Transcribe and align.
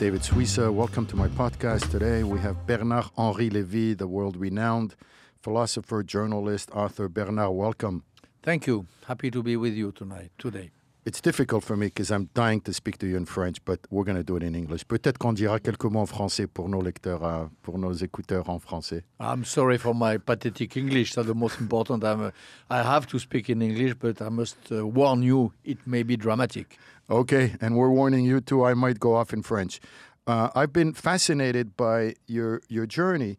David 0.00 0.22
Suissa. 0.22 0.72
Welcome 0.72 1.04
to 1.08 1.16
my 1.16 1.28
podcast. 1.28 1.90
Today 1.90 2.22
we 2.22 2.38
have 2.40 2.66
Bernard 2.66 3.04
Henri 3.18 3.50
Lévy, 3.50 3.94
the 3.94 4.06
world 4.06 4.34
renowned 4.34 4.94
philosopher, 5.42 6.02
journalist, 6.02 6.70
author. 6.70 7.06
Bernard, 7.06 7.50
welcome. 7.52 8.02
Thank 8.42 8.66
you. 8.66 8.86
Happy 9.06 9.30
to 9.30 9.42
be 9.42 9.58
with 9.58 9.74
you 9.74 9.92
tonight, 9.92 10.30
today. 10.38 10.70
It's 11.04 11.20
difficult 11.20 11.64
for 11.64 11.76
me 11.76 11.88
because 11.88 12.10
I'm 12.10 12.30
dying 12.32 12.62
to 12.62 12.72
speak 12.72 12.96
to 12.98 13.06
you 13.06 13.18
in 13.18 13.26
French, 13.26 13.62
but 13.66 13.80
we're 13.90 14.04
going 14.04 14.16
to 14.16 14.22
do 14.22 14.36
it 14.36 14.42
in 14.42 14.54
English. 14.54 14.86
Peut-être 14.88 15.18
qu'on 15.18 15.34
dira 15.34 15.58
quelques 15.58 15.84
mots 15.84 16.00
en 16.00 16.06
français 16.06 16.46
pour 16.46 16.70
nos 16.70 16.80
lecteurs, 16.80 17.22
euh, 17.22 17.46
pour 17.62 17.78
nos 17.78 17.92
écouteurs 17.92 18.48
en 18.48 18.58
français. 18.58 19.02
I'm 19.18 19.44
sorry 19.44 19.76
for 19.76 19.94
my 19.94 20.16
pathetic 20.16 20.78
English. 20.78 21.12
That's 21.14 21.26
the 21.26 21.34
most 21.34 21.60
important. 21.60 22.04
I'm, 22.04 22.22
uh, 22.22 22.30
I 22.70 22.82
have 22.82 23.06
to 23.08 23.18
speak 23.18 23.50
in 23.50 23.60
English, 23.60 23.94
but 23.98 24.22
I 24.22 24.30
must 24.30 24.56
uh, 24.72 24.86
warn 24.86 25.22
you, 25.22 25.52
it 25.62 25.86
may 25.86 26.02
be 26.02 26.16
dramatic. 26.16 26.78
Okay, 27.10 27.56
and 27.60 27.76
we're 27.76 27.90
warning 27.90 28.24
you 28.24 28.40
too. 28.40 28.64
I 28.64 28.74
might 28.74 29.00
go 29.00 29.16
off 29.16 29.32
in 29.32 29.42
French. 29.42 29.80
Uh, 30.28 30.50
I've 30.54 30.72
been 30.72 30.92
fascinated 30.92 31.76
by 31.76 32.14
your 32.28 32.62
your 32.68 32.86
journey. 32.86 33.36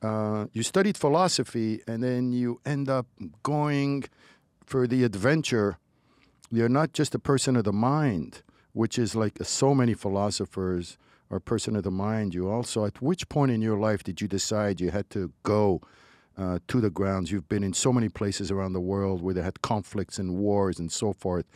Uh, 0.00 0.46
you 0.52 0.62
studied 0.62 0.96
philosophy, 0.96 1.80
and 1.88 2.00
then 2.00 2.30
you 2.30 2.60
end 2.64 2.88
up 2.88 3.08
going 3.42 4.04
for 4.64 4.86
the 4.86 5.02
adventure. 5.02 5.78
You're 6.52 6.68
not 6.68 6.92
just 6.92 7.12
a 7.12 7.18
person 7.18 7.56
of 7.56 7.64
the 7.64 7.72
mind, 7.72 8.42
which 8.72 9.00
is 9.00 9.16
like 9.16 9.38
so 9.42 9.74
many 9.74 9.94
philosophers 9.94 10.96
are 11.28 11.40
person 11.40 11.74
of 11.74 11.82
the 11.82 11.90
mind. 11.90 12.34
You 12.34 12.48
also, 12.48 12.84
at 12.84 13.02
which 13.02 13.28
point 13.28 13.50
in 13.50 13.60
your 13.60 13.76
life 13.76 14.04
did 14.04 14.20
you 14.20 14.28
decide 14.28 14.80
you 14.80 14.92
had 14.92 15.10
to 15.10 15.32
go 15.42 15.82
uh, 16.38 16.60
to 16.68 16.80
the 16.80 16.88
grounds? 16.88 17.32
You've 17.32 17.48
been 17.48 17.64
in 17.64 17.72
so 17.72 17.92
many 17.92 18.08
places 18.08 18.52
around 18.52 18.74
the 18.74 18.80
world 18.80 19.22
where 19.22 19.34
they 19.34 19.42
had 19.42 19.60
conflicts 19.60 20.20
and 20.20 20.36
wars 20.36 20.78
and 20.78 20.92
so 20.92 21.12
forth. 21.12 21.46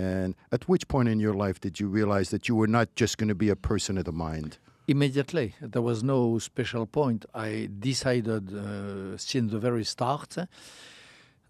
And 0.00 0.34
at 0.50 0.66
which 0.66 0.88
point 0.88 1.08
in 1.10 1.20
your 1.20 1.34
life 1.34 1.60
did 1.60 1.78
you 1.78 1.86
realize 1.86 2.30
that 2.30 2.48
you 2.48 2.54
were 2.60 2.72
not 2.78 2.88
just 3.00 3.18
going 3.18 3.28
to 3.28 3.34
be 3.34 3.50
a 3.50 3.60
person 3.70 3.98
of 3.98 4.06
the 4.06 4.12
mind? 4.12 4.56
Immediately, 4.88 5.54
there 5.60 5.82
was 5.82 6.02
no 6.02 6.38
special 6.38 6.86
point. 6.86 7.26
I 7.34 7.68
decided 7.78 8.44
uh, 8.54 9.18
since 9.18 9.52
the 9.52 9.58
very 9.58 9.84
start 9.84 10.30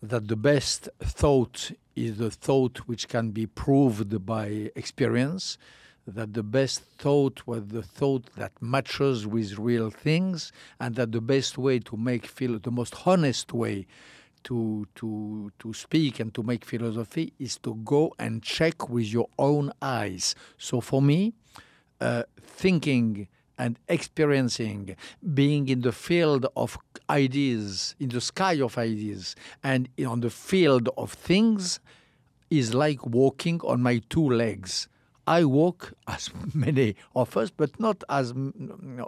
that 0.03 0.25
the 0.27 0.41
best 0.53 0.89
thought 0.99 1.71
is 1.95 2.19
the 2.19 2.33
thought 2.47 2.79
which 2.89 3.09
can 3.09 3.31
be 3.31 3.47
proved 3.47 4.27
by 4.27 4.73
experience, 4.75 5.57
that 6.07 6.35
the 6.35 6.43
best 6.43 6.83
thought 6.99 7.47
was 7.47 7.63
the 7.69 7.85
thought 7.99 8.25
that 8.37 8.53
matches 8.61 9.29
with 9.29 9.59
real 9.59 9.91
things, 9.91 10.51
and 10.81 10.97
that 10.97 11.13
the 11.13 11.21
best 11.21 11.57
way 11.57 11.79
to 11.79 11.97
make 11.97 12.27
feel 12.27 12.59
the 12.59 12.73
most 12.73 12.95
honest 13.07 13.53
way 13.53 13.87
to 14.45 14.87
to 14.95 15.53
to 15.59 15.73
speak 15.73 16.21
and 16.21 16.33
to 16.35 16.43
make 16.43 16.65
philosophy 16.65 17.33
is 17.39 17.59
to 17.59 17.75
go 17.77 18.15
and 18.19 18.43
check 18.43 18.89
with 18.89 19.07
your 19.07 19.29
own 19.39 19.73
eyes. 19.81 20.35
So 20.59 20.81
for 20.81 21.03
me, 21.03 21.35
uh, 22.01 22.25
thinking 22.41 23.29
and 23.59 23.79
experiencing, 23.89 24.97
being 25.35 25.69
in 25.69 25.83
the 25.83 25.93
field 25.93 26.47
of 26.57 26.79
ideas, 27.11 27.95
in 28.01 28.09
the 28.09 28.21
sky 28.21 28.55
of 28.55 28.79
ideas, 28.79 29.37
and 29.63 29.89
on 30.07 30.21
the 30.21 30.31
field 30.31 30.89
of 30.97 31.13
things, 31.13 31.79
is 32.49 32.73
like 32.73 33.05
walking 33.05 33.61
on 33.61 33.83
my 33.83 34.01
two 34.09 34.31
legs. 34.31 34.89
I 35.31 35.45
walk 35.45 35.93
as 36.09 36.31
many 36.55 36.97
of 37.15 37.37
us, 37.37 37.51
but 37.51 37.79
not 37.79 38.03
as 38.09 38.35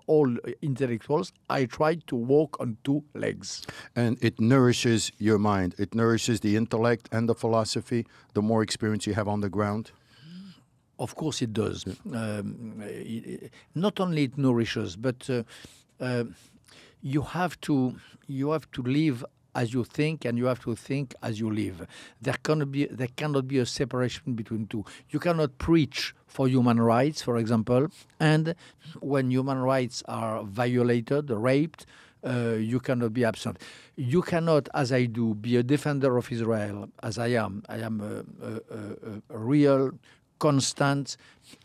all 0.06 0.36
intellectuals. 0.62 1.32
I 1.50 1.64
try 1.64 1.96
to 2.06 2.14
walk 2.14 2.60
on 2.60 2.76
two 2.84 3.02
legs. 3.14 3.66
And 3.96 4.16
it 4.22 4.40
nourishes 4.40 5.10
your 5.18 5.38
mind. 5.38 5.74
It 5.78 5.94
nourishes 5.96 6.40
the 6.40 6.56
intellect 6.56 7.08
and 7.10 7.28
the 7.28 7.34
philosophy. 7.34 8.06
The 8.34 8.42
more 8.42 8.62
experience 8.62 9.04
you 9.04 9.14
have 9.14 9.26
on 9.26 9.40
the 9.40 9.48
ground. 9.48 9.90
Of 10.96 11.16
course, 11.16 11.42
it 11.42 11.52
does. 11.52 11.84
Um, 12.12 12.80
it, 12.84 13.50
not 13.74 13.98
only 13.98 14.22
it 14.22 14.38
nourishes, 14.38 14.94
but 14.94 15.28
uh, 15.28 15.42
uh, 15.98 16.24
you 17.00 17.22
have 17.22 17.60
to 17.62 17.96
you 18.28 18.52
have 18.52 18.70
to 18.70 18.82
live 18.82 19.24
as 19.54 19.72
you 19.74 19.84
think 19.84 20.24
and 20.24 20.38
you 20.38 20.46
have 20.46 20.60
to 20.62 20.74
think 20.74 21.14
as 21.22 21.38
you 21.38 21.50
live. 21.50 21.86
There 22.20 22.36
cannot 22.42 22.72
be 22.72 22.86
there 22.86 23.08
cannot 23.16 23.48
be 23.48 23.58
a 23.58 23.66
separation 23.66 24.34
between 24.34 24.66
two. 24.66 24.84
You 25.10 25.18
cannot 25.18 25.58
preach 25.58 26.14
for 26.26 26.48
human 26.48 26.80
rights, 26.80 27.22
for 27.22 27.36
example, 27.36 27.88
and 28.18 28.54
when 29.00 29.30
human 29.30 29.58
rights 29.58 30.02
are 30.08 30.42
violated, 30.42 31.30
raped, 31.30 31.86
uh, 32.24 32.54
you 32.58 32.80
cannot 32.80 33.12
be 33.12 33.24
absent. 33.24 33.58
You 33.96 34.22
cannot, 34.22 34.68
as 34.74 34.92
I 34.92 35.06
do, 35.06 35.34
be 35.34 35.56
a 35.56 35.62
defender 35.62 36.16
of 36.16 36.30
Israel, 36.30 36.88
as 37.02 37.18
I 37.18 37.28
am. 37.28 37.62
I 37.68 37.78
am 37.78 38.00
a, 38.00 38.46
a, 38.46 38.52
a, 38.54 39.34
a 39.34 39.38
real 39.38 39.92
constant 40.42 41.16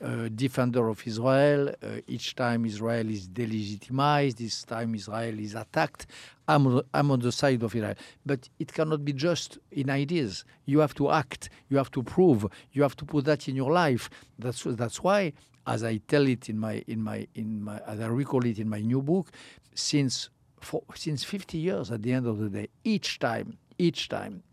uh, 0.01 0.29
defender 0.35 0.87
of 0.87 0.99
Israel. 1.07 1.69
Uh, 1.69 2.15
each 2.15 2.35
time 2.35 2.63
Israel 2.63 3.09
is 3.17 3.27
delegitimized, 3.27 4.39
each 4.39 4.61
time 4.67 4.93
Israel 4.93 5.35
is 5.39 5.55
attacked, 5.55 6.05
I'm, 6.47 6.63
I'm 6.93 7.09
on 7.09 7.21
the 7.27 7.31
side 7.31 7.63
of 7.63 7.75
Israel. 7.75 7.95
But 8.23 8.41
it 8.59 8.69
cannot 8.71 9.03
be 9.03 9.13
just 9.13 9.57
in 9.71 9.89
ideas. 9.89 10.45
You 10.65 10.77
have 10.85 10.93
to 11.01 11.09
act. 11.09 11.49
You 11.69 11.77
have 11.77 11.91
to 11.97 12.03
prove. 12.03 12.45
You 12.73 12.83
have 12.83 12.95
to 12.97 13.05
put 13.13 13.25
that 13.25 13.41
in 13.49 13.55
your 13.55 13.71
life. 13.71 14.03
That's 14.37 14.61
that's 14.81 14.99
why, 15.07 15.33
as 15.65 15.83
I 15.83 15.93
tell 16.11 16.25
it 16.35 16.43
in 16.51 16.57
my 16.59 16.75
in 16.93 16.99
my 17.09 17.19
in 17.41 17.49
my 17.67 17.77
as 17.91 17.99
I 17.99 18.07
recall 18.21 18.45
it 18.45 18.59
in 18.59 18.69
my 18.69 18.81
new 18.91 19.01
book, 19.01 19.27
since 19.73 20.29
for, 20.67 20.83
since 20.93 21.23
50 21.23 21.57
years, 21.57 21.91
at 21.91 22.03
the 22.03 22.11
end 22.13 22.27
of 22.27 22.37
the 22.37 22.49
day, 22.49 22.67
each 22.83 23.17
time, 23.17 23.57
each 23.79 24.07
time, 24.07 24.43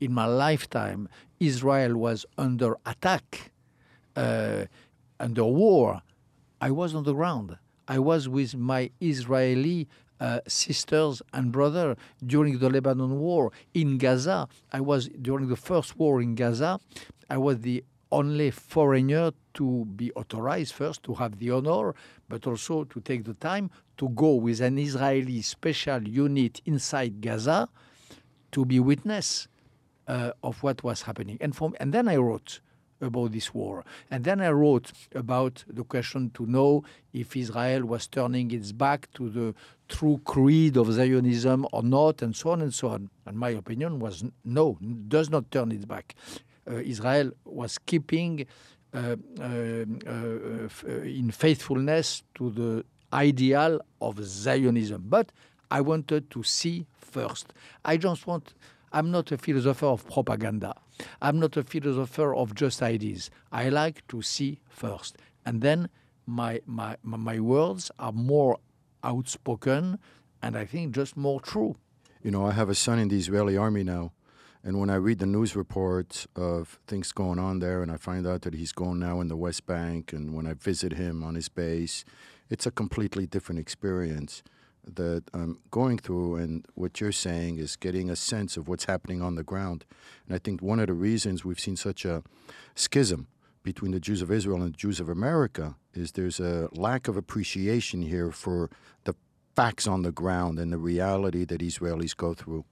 in 0.00 0.12
my 0.20 0.26
lifetime, 0.26 1.00
Israel 1.38 1.94
was 2.06 2.24
under 2.38 2.70
attack 2.86 3.50
uh, 4.16 4.64
under 5.20 5.44
war, 5.44 6.02
I 6.60 6.70
was 6.70 6.94
on 6.94 7.04
the 7.04 7.12
ground. 7.12 7.58
I 7.86 7.98
was 7.98 8.28
with 8.28 8.56
my 8.56 8.90
Israeli 9.00 9.88
uh, 10.20 10.40
sisters 10.46 11.20
and 11.32 11.52
brother 11.52 11.96
during 12.24 12.58
the 12.58 12.70
Lebanon 12.70 13.18
war 13.20 13.52
in 13.74 13.98
Gaza. 13.98 14.48
I 14.72 14.80
was 14.80 15.08
during 15.20 15.48
the 15.48 15.56
first 15.56 15.98
war 15.98 16.22
in 16.22 16.34
Gaza. 16.34 16.80
I 17.28 17.36
was 17.38 17.60
the 17.60 17.84
only 18.10 18.50
foreigner 18.50 19.32
to 19.54 19.84
be 19.96 20.12
authorized 20.12 20.72
first 20.72 21.02
to 21.02 21.14
have 21.14 21.38
the 21.38 21.50
honor, 21.50 21.94
but 22.28 22.46
also 22.46 22.84
to 22.84 23.00
take 23.00 23.24
the 23.24 23.34
time 23.34 23.70
to 23.96 24.08
go 24.10 24.34
with 24.34 24.60
an 24.60 24.78
Israeli 24.78 25.42
special 25.42 26.06
unit 26.06 26.60
inside 26.64 27.20
Gaza 27.20 27.68
to 28.52 28.64
be 28.64 28.78
witness 28.78 29.48
uh, 30.06 30.30
of 30.42 30.62
what 30.62 30.82
was 30.84 31.02
happening. 31.02 31.38
And 31.40 31.56
and 31.80 31.92
then 31.92 32.08
I 32.08 32.16
wrote 32.16 32.60
about 33.00 33.32
this 33.32 33.52
war. 33.52 33.84
And 34.10 34.24
then 34.24 34.40
I 34.40 34.50
wrote 34.50 34.92
about 35.14 35.64
the 35.68 35.84
question 35.84 36.30
to 36.34 36.46
know 36.46 36.84
if 37.12 37.36
Israel 37.36 37.84
was 37.84 38.06
turning 38.06 38.50
its 38.50 38.72
back 38.72 39.08
to 39.14 39.28
the 39.28 39.54
true 39.88 40.20
creed 40.24 40.76
of 40.76 40.92
Zionism 40.92 41.66
or 41.72 41.82
not, 41.82 42.22
and 42.22 42.34
so 42.34 42.50
on 42.50 42.62
and 42.62 42.72
so 42.72 42.88
on. 42.88 43.10
And 43.26 43.38
my 43.38 43.50
opinion 43.50 43.98
was 43.98 44.24
no, 44.44 44.78
does 45.08 45.30
not 45.30 45.50
turn 45.50 45.72
its 45.72 45.84
back. 45.84 46.14
Uh, 46.68 46.76
Israel 46.76 47.32
was 47.44 47.78
keeping 47.78 48.46
uh, 48.94 49.16
uh, 49.40 49.44
uh 49.44 50.88
in 51.02 51.30
faithfulness 51.30 52.22
to 52.36 52.50
the 52.50 52.84
ideal 53.12 53.80
of 54.00 54.22
Zionism. 54.24 55.04
But 55.06 55.32
I 55.70 55.80
wanted 55.80 56.30
to 56.30 56.42
see 56.42 56.86
first. 56.96 57.52
I 57.84 57.96
just 57.96 58.26
want 58.26 58.54
I'm 58.94 59.10
not 59.10 59.32
a 59.32 59.36
philosopher 59.36 59.86
of 59.86 60.08
propaganda. 60.08 60.72
I'm 61.20 61.40
not 61.40 61.56
a 61.56 61.64
philosopher 61.64 62.32
of 62.32 62.54
just 62.54 62.80
ideas. 62.80 63.28
I 63.50 63.68
like 63.68 64.06
to 64.06 64.22
see 64.22 64.60
first. 64.68 65.18
And 65.44 65.60
then 65.62 65.88
my, 66.26 66.60
my, 66.64 66.96
my 67.02 67.40
words 67.40 67.90
are 67.98 68.12
more 68.12 68.58
outspoken 69.02 69.98
and 70.40 70.56
I 70.56 70.64
think 70.64 70.94
just 70.94 71.16
more 71.16 71.40
true. 71.40 71.74
You 72.22 72.30
know, 72.30 72.46
I 72.46 72.52
have 72.52 72.68
a 72.68 72.74
son 72.76 73.00
in 73.00 73.08
the 73.08 73.18
Israeli 73.18 73.56
army 73.56 73.82
now. 73.82 74.12
And 74.62 74.78
when 74.78 74.90
I 74.90 74.94
read 74.94 75.18
the 75.18 75.26
news 75.26 75.56
reports 75.56 76.28
of 76.36 76.78
things 76.86 77.10
going 77.10 77.40
on 77.40 77.58
there, 77.58 77.82
and 77.82 77.90
I 77.90 77.96
find 77.96 78.26
out 78.26 78.42
that 78.42 78.54
he's 78.54 78.72
going 78.72 79.00
now 79.00 79.20
in 79.20 79.28
the 79.28 79.36
West 79.36 79.66
Bank, 79.66 80.12
and 80.12 80.34
when 80.34 80.46
I 80.46 80.54
visit 80.54 80.92
him 80.92 81.22
on 81.22 81.34
his 81.34 81.50
base, 81.50 82.04
it's 82.48 82.64
a 82.64 82.70
completely 82.70 83.26
different 83.26 83.58
experience 83.58 84.42
that 84.86 85.24
I'm 85.32 85.58
going 85.70 85.98
through, 85.98 86.36
and 86.36 86.66
what 86.74 87.00
you're 87.00 87.12
saying 87.12 87.58
is 87.58 87.76
getting 87.76 88.10
a 88.10 88.16
sense 88.16 88.56
of 88.56 88.68
what's 88.68 88.84
happening 88.84 89.22
on 89.22 89.34
the 89.34 89.42
ground. 89.42 89.84
And 90.26 90.34
I 90.34 90.38
think 90.38 90.60
one 90.60 90.80
of 90.80 90.86
the 90.86 90.94
reasons 90.94 91.44
we've 91.44 91.60
seen 91.60 91.76
such 91.76 92.04
a 92.04 92.22
schism 92.74 93.28
between 93.62 93.92
the 93.92 94.00
Jews 94.00 94.20
of 94.22 94.30
Israel 94.30 94.62
and 94.62 94.74
the 94.74 94.76
Jews 94.76 95.00
of 95.00 95.08
America 95.08 95.76
is 95.94 96.12
there's 96.12 96.38
a 96.38 96.68
lack 96.72 97.08
of 97.08 97.16
appreciation 97.16 98.02
here 98.02 98.30
for 98.30 98.70
the 99.04 99.14
facts 99.56 99.86
on 99.86 100.02
the 100.02 100.12
ground 100.12 100.58
and 100.58 100.72
the 100.72 100.78
reality 100.78 101.44
that 101.44 101.60
Israelis 101.60 102.16
go 102.16 102.34
through. 102.34 102.64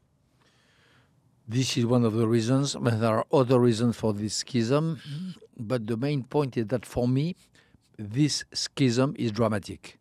This 1.48 1.76
is 1.76 1.86
one 1.86 2.04
of 2.04 2.12
the 2.12 2.28
reasons. 2.28 2.76
There 2.80 3.18
are 3.18 3.26
other 3.32 3.58
reasons 3.58 3.96
for 3.96 4.12
this 4.12 4.34
schism, 4.34 5.00
but 5.58 5.86
the 5.86 5.96
main 5.96 6.24
point 6.24 6.56
is 6.56 6.66
that 6.66 6.86
for 6.86 7.08
me, 7.08 7.36
this 7.98 8.44
schism 8.52 9.14
is 9.18 9.32
dramatic 9.32 9.98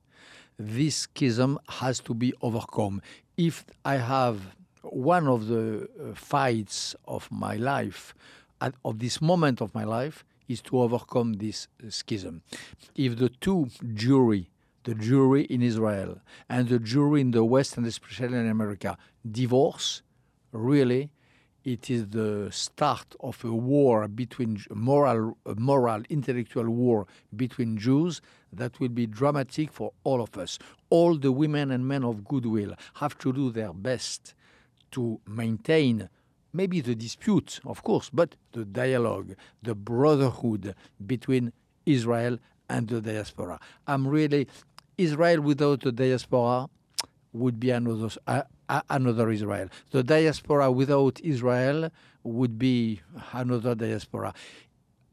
this 0.67 0.95
schism 0.95 1.59
has 1.69 1.99
to 2.01 2.13
be 2.13 2.33
overcome. 2.41 3.01
If 3.37 3.65
I 3.85 3.95
have 3.95 4.55
one 4.81 5.27
of 5.27 5.47
the 5.47 5.87
uh, 5.87 6.13
fights 6.15 6.95
of 7.07 7.29
my 7.31 7.55
life, 7.55 8.13
at, 8.59 8.75
of 8.85 8.99
this 8.99 9.21
moment 9.21 9.61
of 9.61 9.73
my 9.73 9.83
life, 9.83 10.23
is 10.47 10.61
to 10.61 10.81
overcome 10.81 11.33
this 11.33 11.67
schism. 11.89 12.41
If 12.95 13.17
the 13.17 13.29
two 13.29 13.69
Jewry, 13.83 14.47
the 14.83 14.95
Jewry 14.95 15.45
in 15.47 15.61
Israel 15.61 16.19
and 16.49 16.67
the 16.67 16.79
Jewry 16.79 17.21
in 17.21 17.31
the 17.31 17.43
West 17.43 17.77
and 17.77 17.85
especially 17.85 18.37
in 18.37 18.49
America, 18.49 18.97
divorce, 19.29 20.01
really, 20.51 21.09
it 21.63 21.89
is 21.89 22.07
the 22.07 22.49
start 22.51 23.15
of 23.19 23.43
a 23.45 23.53
war 23.53 24.07
between 24.07 24.59
moral, 24.73 25.37
moral, 25.55 26.01
intellectual 26.09 26.69
war 26.69 27.05
between 27.35 27.77
Jews 27.77 28.21
that 28.53 28.79
will 28.79 28.89
be 28.89 29.05
dramatic 29.05 29.71
for 29.71 29.93
all 30.03 30.21
of 30.21 30.37
us. 30.37 30.59
All 30.89 31.15
the 31.17 31.31
women 31.31 31.71
and 31.71 31.87
men 31.87 32.03
of 32.03 32.25
goodwill 32.25 32.75
have 32.95 33.17
to 33.19 33.31
do 33.33 33.51
their 33.51 33.73
best 33.73 34.33
to 34.91 35.19
maintain 35.27 36.09
maybe 36.53 36.81
the 36.81 36.95
dispute, 36.95 37.59
of 37.65 37.83
course, 37.83 38.09
but 38.11 38.35
the 38.51 38.65
dialogue, 38.65 39.35
the 39.63 39.75
brotherhood 39.75 40.75
between 41.05 41.53
Israel 41.85 42.37
and 42.69 42.87
the 42.87 43.01
diaspora. 43.01 43.59
I'm 43.87 44.07
really 44.07 44.47
Israel 44.97 45.41
without 45.41 45.81
the 45.81 45.91
diaspora 45.91 46.67
would 47.33 47.59
be 47.59 47.71
another 47.71 48.09
uh, 48.27 48.43
another 48.89 49.29
Israel. 49.29 49.69
The 49.91 50.03
diaspora 50.03 50.71
without 50.71 51.19
Israel 51.21 51.89
would 52.23 52.59
be 52.59 53.01
another 53.33 53.75
diaspora. 53.75 54.33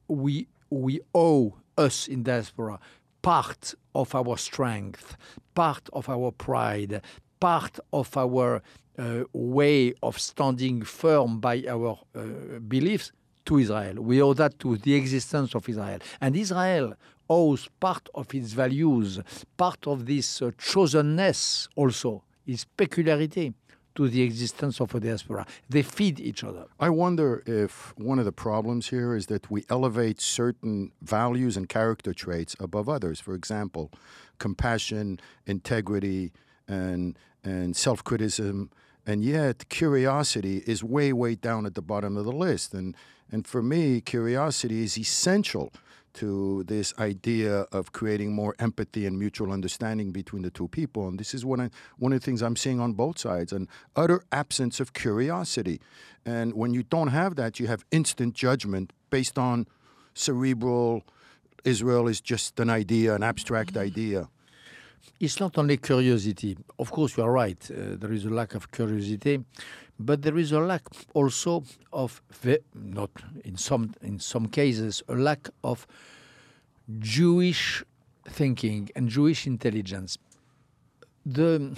We 0.08 0.48
we 0.70 1.00
owe 1.14 1.54
us 1.76 2.08
in 2.08 2.24
diaspora 2.24 2.80
part 3.28 3.74
of 3.94 4.14
our 4.14 4.38
strength, 4.38 5.14
part 5.54 5.86
of 5.92 6.08
our 6.08 6.30
pride, 6.32 7.02
part 7.38 7.78
of 7.92 8.16
our 8.16 8.62
uh, 8.98 9.24
way 9.34 9.92
of 10.02 10.18
standing 10.18 10.80
firm 10.80 11.38
by 11.38 11.62
our 11.68 11.98
uh, 12.14 12.22
beliefs 12.66 13.12
to 13.44 13.58
Israel. 13.58 13.96
We 13.96 14.22
owe 14.22 14.32
that 14.32 14.58
to 14.60 14.78
the 14.78 14.94
existence 14.94 15.54
of 15.54 15.68
Israel. 15.68 15.98
And 16.22 16.36
Israel 16.36 16.94
owes 17.28 17.68
part 17.78 18.08
of 18.14 18.34
its 18.34 18.54
values, 18.54 19.20
part 19.58 19.86
of 19.86 20.06
this 20.06 20.40
uh, 20.40 20.50
chosenness 20.52 21.68
also, 21.76 22.22
its 22.46 22.64
peculiarity 22.64 23.52
to 23.98 24.08
the 24.08 24.22
existence 24.22 24.80
of 24.80 24.94
a 24.94 25.00
diaspora. 25.00 25.44
They 25.68 25.82
feed 25.82 26.20
each 26.20 26.44
other. 26.44 26.66
I 26.78 26.88
wonder 26.88 27.42
if 27.46 27.92
one 27.96 28.20
of 28.20 28.24
the 28.24 28.36
problems 28.48 28.88
here 28.90 29.16
is 29.16 29.26
that 29.26 29.50
we 29.50 29.64
elevate 29.68 30.20
certain 30.20 30.92
values 31.02 31.56
and 31.56 31.68
character 31.68 32.14
traits 32.14 32.54
above 32.60 32.88
others. 32.88 33.18
For 33.18 33.34
example, 33.34 33.90
compassion, 34.38 35.18
integrity, 35.46 36.32
and 36.68 37.18
and 37.44 37.76
self-criticism, 37.76 38.70
and 39.08 39.24
yet 39.24 39.70
curiosity 39.70 40.62
is 40.66 40.84
way 40.84 41.14
way 41.14 41.34
down 41.34 41.64
at 41.64 41.74
the 41.74 41.80
bottom 41.80 42.18
of 42.18 42.26
the 42.26 42.38
list. 42.46 42.74
And 42.74 42.94
and 43.32 43.46
for 43.46 43.62
me, 43.62 44.02
curiosity 44.02 44.84
is 44.84 44.98
essential 44.98 45.72
to 46.14 46.64
this 46.64 46.92
idea 46.98 47.60
of 47.72 47.92
creating 47.92 48.34
more 48.34 48.54
empathy 48.58 49.06
and 49.06 49.18
mutual 49.18 49.50
understanding 49.52 50.10
between 50.10 50.42
the 50.42 50.50
two 50.50 50.68
people. 50.68 51.06
And 51.08 51.18
this 51.18 51.32
is 51.32 51.44
one 51.44 51.60
of, 51.60 51.70
one 51.98 52.12
of 52.12 52.20
the 52.20 52.24
things 52.24 52.42
I'm 52.42 52.56
seeing 52.56 52.80
on 52.80 52.92
both 52.94 53.18
sides 53.18 53.52
an 53.52 53.68
utter 53.94 54.22
absence 54.32 54.80
of 54.80 54.92
curiosity. 54.92 55.80
And 56.26 56.54
when 56.54 56.74
you 56.74 56.82
don't 56.82 57.08
have 57.08 57.36
that, 57.36 57.60
you 57.60 57.66
have 57.66 57.84
instant 57.90 58.34
judgment 58.34 58.92
based 59.10 59.38
on 59.38 59.66
cerebral, 60.14 61.02
Israel 61.64 62.08
is 62.08 62.20
just 62.20 62.58
an 62.60 62.68
idea, 62.68 63.14
an 63.14 63.22
abstract 63.22 63.74
mm-hmm. 63.74 63.86
idea. 63.86 64.28
It's 65.20 65.40
not 65.40 65.58
only 65.58 65.76
curiosity. 65.76 66.56
Of 66.78 66.90
course, 66.90 67.16
you 67.16 67.24
are 67.24 67.32
right. 67.32 67.70
Uh, 67.70 67.96
there 67.96 68.12
is 68.12 68.24
a 68.24 68.30
lack 68.30 68.54
of 68.54 68.70
curiosity, 68.70 69.44
but 69.98 70.22
there 70.22 70.38
is 70.38 70.52
a 70.52 70.60
lack 70.60 70.82
also 71.14 71.64
of 71.92 72.22
not 72.74 73.10
in 73.44 73.56
some 73.56 73.94
in 74.02 74.20
some 74.20 74.46
cases 74.46 75.02
a 75.08 75.14
lack 75.14 75.48
of 75.64 75.86
Jewish 76.98 77.84
thinking 78.28 78.90
and 78.94 79.08
Jewish 79.08 79.46
intelligence. 79.46 80.18
The 81.26 81.76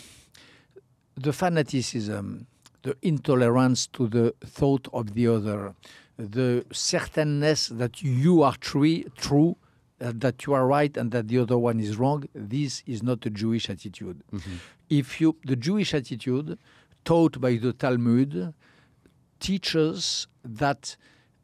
the 1.16 1.32
fanaticism, 1.32 2.46
the 2.82 2.96
intolerance 3.02 3.86
to 3.88 4.08
the 4.08 4.34
thought 4.44 4.88
of 4.92 5.14
the 5.14 5.26
other, 5.26 5.74
the 6.16 6.64
certainness 6.72 7.68
that 7.68 8.02
you 8.02 8.42
are 8.42 8.56
true, 8.56 9.04
true 9.16 9.56
that 10.00 10.46
you 10.46 10.54
are 10.54 10.66
right 10.66 10.96
and 10.96 11.10
that 11.12 11.28
the 11.28 11.38
other 11.38 11.58
one 11.58 11.78
is 11.78 11.96
wrong, 11.96 12.24
this 12.34 12.82
is 12.86 13.02
not 13.02 13.24
a 13.26 13.30
Jewish 13.30 13.68
attitude. 13.68 14.22
Mm-hmm. 14.32 14.56
If 14.88 15.20
you, 15.20 15.36
the 15.44 15.56
Jewish 15.56 15.94
attitude 15.94 16.58
taught 17.04 17.40
by 17.40 17.56
the 17.56 17.72
Talmud 17.72 18.54
teaches 19.38 20.26
that 20.44 20.96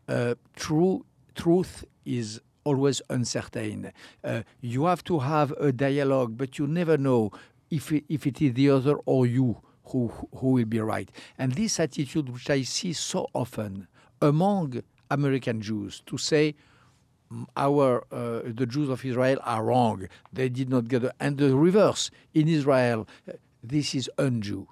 uh, 0.09 0.35
true 0.55 1.05
truth 1.35 1.85
is 2.05 2.41
always 2.65 3.03
uncertain. 3.11 3.93
Uh, 4.25 4.43
you 4.61 4.87
have 4.87 5.05
to 5.05 5.21
have 5.21 5.53
a 5.53 5.71
dialogue, 5.73 6.37
but 6.37 6.59
you 6.59 6.67
never 6.67 6.97
know 6.97 7.31
if 7.71 7.93
it, 7.93 8.05
if 8.09 8.27
it 8.27 8.41
is 8.43 8.55
the 8.55 8.71
other 8.71 8.97
or 9.07 9.27
you 9.27 9.61
who 9.85 10.09
who 10.35 10.49
will 10.51 10.65
be 10.65 10.81
right. 10.81 11.11
And 11.39 11.53
this 11.53 11.79
attitude, 11.79 12.29
which 12.29 12.51
I 12.51 12.63
see 12.63 12.93
so 12.93 13.29
often 13.33 13.87
among 14.21 14.83
American 15.11 15.61
Jews, 15.61 16.03
to 16.07 16.19
say 16.19 16.55
our 17.57 18.05
uh, 18.13 18.41
the 18.45 18.67
Jews 18.67 18.89
of 18.89 19.05
Israel 19.05 19.39
are 19.43 19.65
wrong. 19.65 20.09
They 20.33 20.49
did 20.49 20.69
not 20.71 20.89
get 20.89 21.05
it. 21.05 21.13
And 21.19 21.39
the 21.39 21.57
reverse 21.57 22.11
in 22.35 22.49
Israel, 22.49 23.09
uh, 23.29 23.33
this 23.63 23.95
is 23.95 24.11
un-Jew. 24.19 24.69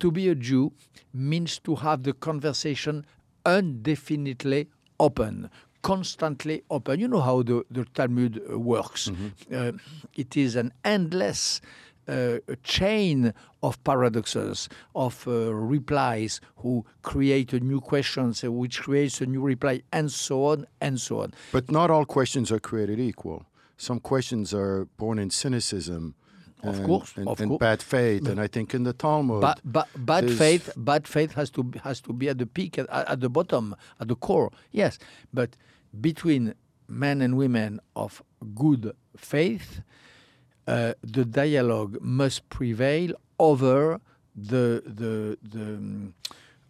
To 0.00 0.10
be 0.10 0.28
a 0.28 0.34
Jew 0.34 0.72
means 1.14 1.58
to 1.60 1.76
have 1.76 2.02
the 2.02 2.12
conversation 2.12 3.06
indefinitely 3.46 4.68
open, 4.98 5.50
constantly 5.82 6.62
open. 6.70 6.98
You 6.98 7.08
know 7.08 7.20
how 7.20 7.42
the, 7.42 7.64
the 7.70 7.84
Talmud 7.84 8.42
works. 8.50 9.08
Mm-hmm. 9.08 9.54
Uh, 9.54 9.72
it 10.16 10.36
is 10.36 10.56
an 10.56 10.72
endless 10.84 11.60
a 12.08 12.40
chain 12.62 13.32
of 13.62 13.82
paradoxes, 13.84 14.68
of 14.94 15.26
uh, 15.26 15.52
replies 15.54 16.40
who 16.56 16.84
create 17.02 17.52
a 17.52 17.60
new 17.60 17.80
question, 17.80 18.34
uh, 18.42 18.50
which 18.50 18.82
creates 18.82 19.20
a 19.20 19.26
new 19.26 19.40
reply, 19.40 19.82
and 19.92 20.10
so 20.10 20.44
on 20.46 20.66
and 20.80 21.00
so 21.00 21.20
on. 21.20 21.32
But 21.52 21.70
not 21.70 21.90
all 21.90 22.04
questions 22.04 22.50
are 22.50 22.60
created 22.60 22.98
equal. 22.98 23.46
Some 23.76 24.00
questions 24.00 24.52
are 24.52 24.86
born 24.96 25.18
in 25.18 25.30
cynicism. 25.30 26.14
Of 26.64 26.76
and, 26.78 26.86
course, 26.86 27.12
and, 27.16 27.26
of 27.26 27.40
and 27.40 27.48
course. 27.48 27.58
bad 27.58 27.82
faith, 27.82 28.28
and 28.28 28.40
I 28.40 28.46
think 28.46 28.72
in 28.72 28.84
the 28.84 28.92
Talmud, 28.92 29.40
ba- 29.40 29.56
ba- 29.64 29.88
bad 29.96 30.30
faith, 30.30 30.72
bad 30.76 31.08
faith 31.08 31.34
has 31.34 31.50
to 31.50 31.64
be, 31.64 31.80
has 31.80 32.00
to 32.02 32.12
be 32.12 32.28
at 32.28 32.38
the 32.38 32.46
peak, 32.46 32.78
at, 32.78 32.88
at 32.88 33.18
the 33.18 33.28
bottom, 33.28 33.74
at 34.00 34.06
the 34.06 34.14
core. 34.14 34.52
Yes, 34.70 34.96
but 35.34 35.56
between 36.00 36.54
men 36.86 37.20
and 37.20 37.36
women 37.36 37.80
of 37.96 38.22
good 38.54 38.92
faith, 39.16 39.80
uh, 40.66 40.94
the 41.02 41.24
dialogue 41.24 41.98
must 42.00 42.48
prevail 42.48 43.12
over 43.38 44.00
the 44.34 44.82
the 44.86 45.38
the 45.42 45.62
um, 45.62 46.14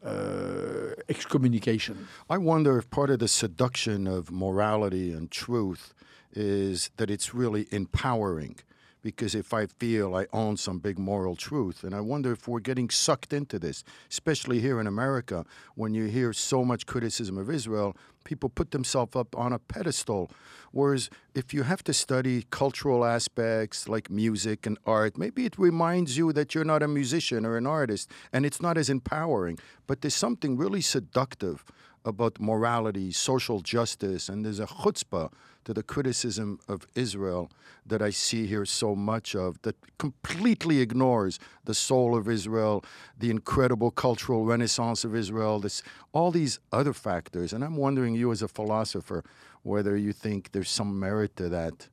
uh, 0.05 0.95
excommunication. 1.09 2.09
I 2.29 2.39
wonder 2.39 2.79
if 2.79 2.91
part 2.91 3.11
of 3.11 3.19
the 3.21 3.29
seduction 3.29 4.07
of 4.07 4.31
morality 4.31 5.13
and 5.13 5.31
truth 5.31 5.95
is 6.33 6.91
that 6.97 7.11
it's 7.11 7.35
really 7.35 7.67
empowering. 7.71 8.57
Because 9.03 9.35
if 9.35 9.53
I 9.53 9.67
feel 9.67 10.15
I 10.15 10.27
own 10.33 10.57
some 10.57 10.79
big 10.79 10.97
moral 10.97 11.35
truth, 11.35 11.83
and 11.83 11.93
I 11.93 12.01
wonder 12.01 12.31
if 12.31 12.47
we're 12.47 12.61
getting 12.61 12.89
sucked 12.89 13.33
into 13.33 13.59
this, 13.59 13.83
especially 14.09 14.61
here 14.61 14.81
in 14.81 14.87
America, 14.87 15.45
when 15.75 15.93
you 15.93 16.05
hear 16.05 16.33
so 16.33 16.65
much 16.65 16.87
criticism 16.87 17.37
of 17.37 17.51
Israel, 17.51 17.97
people 18.25 18.49
put 18.49 18.71
themselves 18.71 19.17
up 19.17 19.37
on 19.37 19.53
a 19.53 19.59
pedestal. 19.59 20.31
Whereas 20.73 21.11
if 21.35 21.53
you 21.53 21.65
have 21.65 21.83
to 21.85 21.93
study 21.93 22.47
cultural 22.51 23.05
aspects 23.05 23.89
like 23.89 24.11
music 24.11 24.67
and 24.67 24.79
art, 24.87 25.19
maybe 25.19 25.45
it 25.45 25.59
reminds 25.59 26.17
you 26.17 26.33
that 26.33 26.55
you're 26.55 26.65
not 26.65 26.83
a 26.83 26.89
musician 26.89 27.45
or 27.45 27.57
an 27.57 27.67
artist, 27.67 28.11
and 28.33 28.47
it's 28.47 28.63
not 28.63 28.79
as 28.79 28.89
empowering. 28.89 29.59
But 29.87 30.01
there's 30.01 30.15
something 30.15 30.57
really 30.57 30.81
seductive 30.81 31.65
about 32.05 32.41
morality, 32.41 33.13
social 33.13 33.61
justice, 33.61 34.29
and 34.29 34.45
there's 34.45 34.61
a 34.61 34.67
chutzpah 34.67 35.31
to 35.65 35.73
the 35.73 35.83
criticism 35.83 36.59
of 36.69 36.87
Israel 36.95 37.51
that 37.87 38.03
I 38.03 38.11
see 38.11 38.47
here 38.47 38.65
so 38.65 38.95
much 38.95 39.35
of 39.35 39.61
that 39.63 39.77
completely 39.99 40.81
ignores 40.81 41.39
the 41.65 41.75
soul 41.75 42.17
of 42.17 42.29
Israel, 42.29 42.85
the 43.19 43.31
incredible 43.31 43.91
cultural 43.91 44.45
renaissance 44.45 45.05
of 45.05 45.15
Israel, 45.15 45.61
this, 45.61 45.83
all 46.13 46.31
these 46.31 46.59
other 46.73 46.93
factors. 46.93 47.53
And 47.53 47.65
I'm 47.65 47.77
wondering, 47.77 48.15
you 48.15 48.31
as 48.33 48.43
a 48.43 48.49
philosopher, 48.49 49.25
whether 49.63 49.97
you 49.97 50.13
think 50.13 50.53
there's 50.53 50.71
some 50.71 50.99
merit 50.99 51.37
to 51.37 51.49
that. 51.49 51.89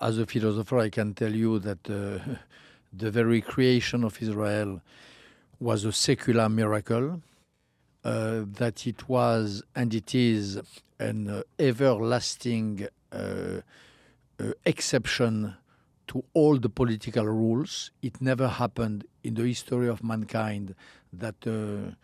As 0.00 0.18
a 0.18 0.26
philosopher, 0.26 0.78
I 0.78 0.90
can 0.90 1.14
tell 1.14 1.34
you 1.34 1.58
that 1.60 1.88
uh, 1.88 2.36
the 2.92 3.10
very 3.10 3.40
creation 3.40 4.04
of 4.04 4.20
Israel 4.20 4.80
was 5.58 5.84
a 5.84 5.92
secular 5.92 6.48
miracle 6.48 7.22
uh, 8.06 8.44
that 8.46 8.86
it 8.86 9.08
was 9.08 9.64
and 9.74 9.92
it 9.92 10.14
is 10.14 10.60
an 11.00 11.28
uh, 11.28 11.42
everlasting 11.58 12.86
uh, 13.10 13.16
uh, 14.38 14.52
exception 14.64 15.56
to 16.06 16.22
all 16.32 16.56
the 16.56 16.68
political 16.68 17.26
rules. 17.26 17.90
It 18.02 18.20
never 18.20 18.46
happened 18.46 19.06
in 19.24 19.34
the 19.34 19.42
history 19.42 19.88
of 19.88 20.04
mankind 20.04 20.76
that 21.12 21.34
uh, 21.48 21.96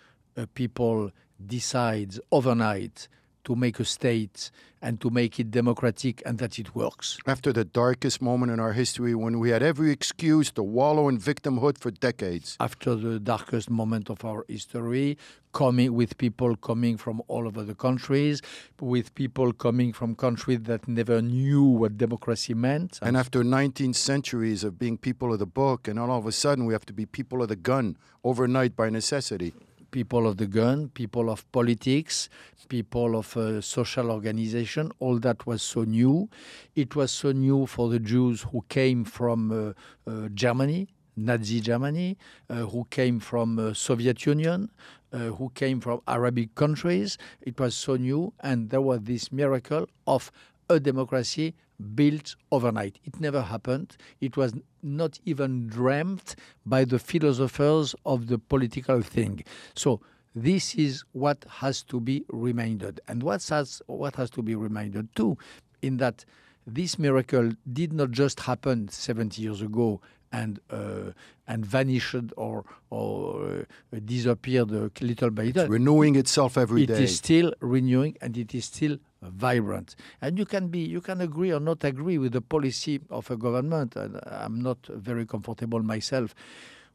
a 0.43 0.49
people 0.49 1.13
decides 1.47 2.19
overnight 2.33 3.07
to 3.45 3.57
make 3.57 3.81
a 3.81 3.85
state 3.85 4.51
and 4.81 5.01
to 5.01 5.11
make 5.11 5.39
it 5.39 5.51
democratic 5.51 6.23
and 6.27 6.39
that 6.39 6.59
it 6.59 6.75
works. 6.75 7.19
After 7.27 7.53
the 7.53 7.65
darkest 7.65 8.21
moment 8.21 8.53
in 8.53 8.59
our 8.59 8.73
history 8.73 9.15
when 9.15 9.39
we 9.39 9.51
had 9.51 9.63
every 9.63 9.91
excuse 9.91 10.51
to 10.53 10.63
wallow 10.63 11.09
in 11.09 11.19
victimhood 11.19 11.79
for 11.79 11.91
decades. 11.91 12.57
After 12.59 12.95
the 12.95 13.21
darkest 13.21 13.71
moment 13.71 14.11
of 14.11 14.25
our 14.25 14.45
history, 14.49 15.19
coming 15.53 15.95
with 15.95 16.19
people 16.19 16.57
coming 16.57 16.97
from 16.97 17.23
all 17.29 17.47
over 17.47 17.63
the 17.63 17.75
countries, 17.75 18.43
with 18.81 19.15
people 19.15 19.53
coming 19.53 19.93
from 19.93 20.15
countries 20.17 20.61
that 20.63 20.89
never 20.89 21.23
knew 21.23 21.63
what 21.63 21.97
democracy 21.99 22.55
meant. 22.55 22.99
And 23.03 23.17
after 23.17 23.45
19 23.45 23.93
centuries 23.95 24.65
of 24.65 24.79
being 24.79 24.97
people 24.99 25.33
of 25.33 25.39
the 25.39 25.47
book, 25.47 25.87
and 25.87 25.99
all 25.99 26.11
of 26.11 26.27
a 26.27 26.33
sudden 26.33 26.65
we 26.65 26.73
have 26.73 26.87
to 26.87 26.93
be 26.93 27.07
people 27.07 27.43
of 27.43 27.49
the 27.49 27.57
gun 27.57 27.97
overnight 28.25 28.75
by 28.75 28.89
necessity 28.91 29.53
people 29.93 30.27
of 30.27 30.39
the 30.39 30.49
gun, 30.49 30.89
people 30.89 31.31
of 31.31 31.51
politics, 31.53 32.29
people 32.69 33.17
of 33.17 33.37
uh, 33.37 33.61
social 33.61 34.11
organization. 34.11 34.91
All 34.99 35.19
that 35.21 35.47
was 35.47 35.63
so 35.63 35.85
new. 35.85 36.29
It 36.75 36.97
was 36.97 37.13
so 37.13 37.31
new 37.31 37.67
for 37.67 37.89
the 37.89 38.01
Jews 38.01 38.43
who 38.51 38.65
came 38.69 39.05
from 39.05 39.53
uh, 39.53 40.11
uh, 40.11 40.29
Germany, 40.35 40.89
Nazi 41.17 41.61
Germany, 41.61 42.17
uh, 42.49 42.55
who 42.73 42.87
came 42.91 43.21
from 43.21 43.59
uh, 43.59 43.75
Soviet 43.75 44.27
Union, 44.27 44.71
uh, 45.13 45.19
who 45.37 45.51
came 45.55 45.81
from 45.81 46.01
Arabic 46.09 46.55
countries. 46.55 47.19
It 47.43 47.61
was 47.61 47.75
so 47.75 47.97
new, 47.97 48.33
and 48.41 48.71
there 48.71 48.81
was 48.81 49.01
this 49.03 49.31
miracle 49.31 49.87
of 50.07 50.33
a 50.73 50.81
democracy 50.81 51.55
built 51.95 52.37
overnight. 52.51 52.99
It 53.05 53.21
never 53.21 53.43
happened. 53.43 53.97
It 54.21 54.37
was 54.37 54.55
not 54.83 55.19
even 55.25 55.67
dreamt 55.67 56.37
by 56.65 56.85
the 56.85 56.99
philosophers 56.99 57.95
of 58.05 58.29
the 58.29 58.39
political 58.39 59.03
thing. 59.03 59.45
So 59.75 60.01
this 60.35 60.75
is 60.75 61.05
what 61.13 61.45
has 61.49 61.83
to 61.85 62.01
be 62.01 62.25
reminded. 62.29 63.01
And 63.09 63.23
what 63.23 63.43
has, 63.49 63.83
what 63.87 64.17
has 64.17 64.31
to 64.31 64.43
be 64.43 64.55
reminded 64.55 65.15
too, 65.15 65.37
in 65.83 65.99
that 65.99 66.25
this 66.67 66.99
miracle 66.99 67.53
did 67.73 67.93
not 67.93 68.11
just 68.13 68.41
happen 68.41 68.89
70 68.89 69.43
years 69.43 69.61
ago 69.63 70.01
and 70.33 70.61
uh, 70.71 71.13
and 71.47 71.67
vanished 71.67 72.15
or 72.37 72.65
or 72.89 73.67
uh, 73.93 73.99
disappeared 74.05 74.71
little 75.03 75.31
by 75.31 75.43
little. 75.45 75.63
It's 75.65 75.71
renewing 75.71 76.17
itself 76.17 76.57
every 76.57 76.85
it 76.85 76.87
day. 76.87 76.95
It 76.95 77.01
is 77.01 77.17
still 77.17 77.53
renewing 77.61 78.17
and 78.23 78.39
it 78.39 78.55
is 78.55 78.65
still 78.65 78.97
vibrant. 79.23 79.97
And 80.21 80.39
you 80.39 80.45
can 80.45 80.69
be 80.69 80.81
you 80.81 81.01
can 81.01 81.21
agree 81.21 81.53
or 81.53 81.61
not 81.61 81.85
agree 81.85 82.19
with 82.19 82.33
the 82.33 82.41
policy 82.41 83.01
of 83.11 83.31
a 83.31 83.37
government. 83.37 83.97
And 83.97 84.21
I'm 84.27 84.61
not 84.61 84.79
very 84.87 85.27
comfortable 85.27 85.83
myself 85.83 86.35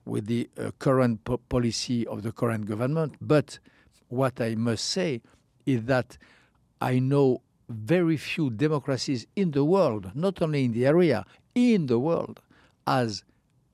with 0.06 0.26
the 0.28 0.50
uh, 0.58 0.72
current 0.80 1.24
po 1.24 1.38
policy 1.38 2.06
of 2.08 2.24
the 2.24 2.32
current 2.32 2.66
government. 2.66 3.16
But 3.22 3.60
what 4.10 4.40
I 4.42 4.56
must 4.56 4.86
say 4.86 5.22
is 5.66 5.84
that 5.84 6.18
I 6.80 7.00
know 7.00 7.42
very 7.70 8.18
few 8.18 8.50
democracies 8.50 9.28
in 9.36 9.52
the 9.52 9.66
world, 9.66 10.12
not 10.16 10.42
only 10.42 10.64
in 10.64 10.72
the 10.72 10.86
area, 10.86 11.26
in 11.54 11.88
the 11.88 12.00
world, 12.00 12.40
as 12.86 13.24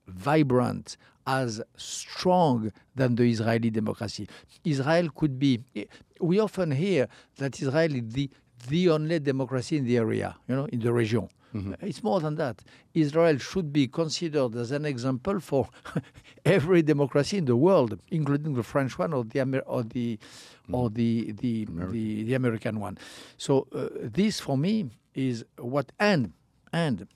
vibrant, 0.08 0.96
as 1.26 1.62
strong 1.76 2.72
than 2.94 3.14
the 3.14 3.24
Israeli 3.24 3.70
democracy. 3.70 4.28
Israel 4.64 5.08
could 5.14 5.38
be. 5.38 5.60
We 6.20 6.38
often 6.38 6.70
hear 6.70 7.08
that 7.36 7.60
Israel 7.60 7.94
is 7.94 8.12
the 8.12 8.30
the 8.68 8.90
only 8.90 9.18
democracy 9.18 9.76
in 9.76 9.84
the 9.84 9.96
area, 9.96 10.36
you 10.48 10.54
know, 10.54 10.66
in 10.66 10.80
the 10.80 10.92
region. 10.92 11.28
Mm-hmm. 11.54 11.74
It's 11.86 12.02
more 12.02 12.20
than 12.20 12.34
that. 12.36 12.62
Israel 12.94 13.38
should 13.38 13.72
be 13.72 13.86
considered 13.86 14.56
as 14.56 14.72
an 14.72 14.84
example 14.84 15.38
for 15.38 15.68
every 16.44 16.82
democracy 16.82 17.38
in 17.38 17.44
the 17.44 17.54
world, 17.54 17.98
including 18.10 18.54
the 18.54 18.64
French 18.64 18.98
one 18.98 19.12
or 19.12 19.24
the 19.24 19.38
Amer- 19.38 19.62
or 19.66 19.84
the 19.84 20.18
mm. 20.68 20.74
or 20.74 20.90
the 20.90 21.32
the, 21.32 21.66
American. 21.68 21.92
the, 21.92 22.22
the 22.24 22.34
American 22.34 22.80
one. 22.80 22.98
So 23.36 23.68
uh, 23.72 23.88
this, 23.92 24.40
for 24.40 24.58
me, 24.58 24.90
is 25.14 25.44
what 25.58 25.92
and 26.00 26.32
and 26.72 27.06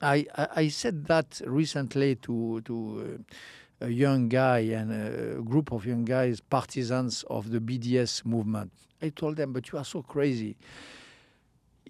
I, 0.00 0.26
I 0.54 0.68
said 0.68 1.06
that 1.06 1.40
recently 1.44 2.16
to 2.16 2.60
to. 2.62 3.18
Uh, 3.20 3.34
a 3.82 3.88
young 3.88 4.28
guy 4.28 4.60
and 4.60 4.92
a 4.92 5.42
group 5.42 5.72
of 5.72 5.84
young 5.84 6.04
guys, 6.04 6.40
partisans 6.40 7.24
of 7.24 7.50
the 7.50 7.58
BDS 7.58 8.24
movement. 8.24 8.70
I 9.02 9.08
told 9.08 9.36
them, 9.36 9.52
but 9.52 9.70
you 9.72 9.78
are 9.78 9.84
so 9.84 10.02
crazy. 10.02 10.56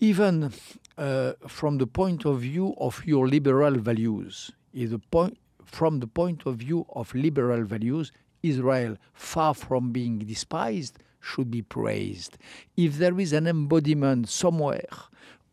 Even 0.00 0.50
uh, 0.98 1.34
from 1.46 1.78
the 1.78 1.86
point 1.86 2.24
of 2.24 2.40
view 2.40 2.74
of 2.78 3.04
your 3.04 3.28
liberal 3.28 3.76
values, 3.76 4.50
is 4.72 4.90
the 4.90 4.98
point, 4.98 5.38
from 5.64 6.00
the 6.00 6.06
point 6.06 6.46
of 6.46 6.56
view 6.56 6.86
of 6.94 7.14
liberal 7.14 7.64
values, 7.64 8.10
Israel, 8.42 8.96
far 9.12 9.54
from 9.54 9.92
being 9.92 10.18
despised, 10.18 10.98
should 11.20 11.50
be 11.50 11.62
praised. 11.62 12.36
If 12.76 12.98
there 12.98 13.18
is 13.20 13.32
an 13.32 13.46
embodiment 13.46 14.28
somewhere 14.28 14.88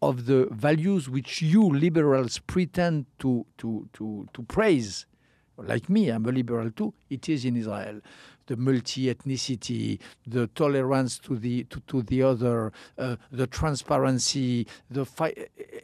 of 0.01 0.25
the 0.25 0.47
values 0.51 1.09
which 1.09 1.41
you 1.41 1.63
liberals 1.63 2.39
pretend 2.39 3.05
to, 3.19 3.45
to, 3.59 3.87
to, 3.93 4.27
to 4.33 4.43
praise, 4.43 5.05
like 5.57 5.89
me, 5.89 6.09
I'm 6.09 6.25
a 6.25 6.31
liberal 6.31 6.71
too, 6.71 6.93
it 7.09 7.27
is 7.29 7.45
in 7.45 7.57
Israel. 7.57 7.99
The 8.49 8.57
multi-ethnicity, 8.57 9.99
the 10.25 10.47
tolerance 10.61 11.19
to 11.19 11.37
the 11.37 11.55
to, 11.71 11.79
to 11.91 12.01
the 12.01 12.19
other, 12.23 12.73
uh, 12.97 13.15
the 13.31 13.47
transparency, 13.47 14.67
the. 14.89 15.05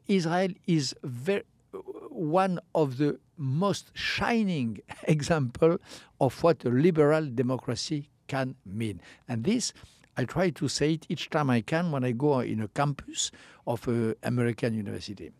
Israel 0.08 0.52
is 0.68 0.96
very 1.04 1.44
one 2.16 2.60
of 2.74 2.98
the 2.98 3.20
most 3.38 3.92
shining 3.94 4.80
example 5.04 5.78
of 6.20 6.42
what 6.44 6.64
a 6.66 6.70
liberal 6.70 7.30
democracy 7.42 8.10
can 8.28 8.56
mean. 8.66 9.02
And 9.28 9.44
this, 9.44 9.74
I 10.18 10.26
try 10.26 10.50
to 10.52 10.68
say 10.68 10.94
it 10.94 11.06
each 11.10 11.30
time 11.30 11.50
I 11.50 11.62
can 11.62 11.92
when 11.92 12.04
I 12.04 12.12
go 12.12 12.40
in 12.40 12.62
a 12.62 12.68
campus 12.70 13.32
of 13.68 13.88
an 13.88 14.16
American 14.24 14.74
university. 14.74 15.32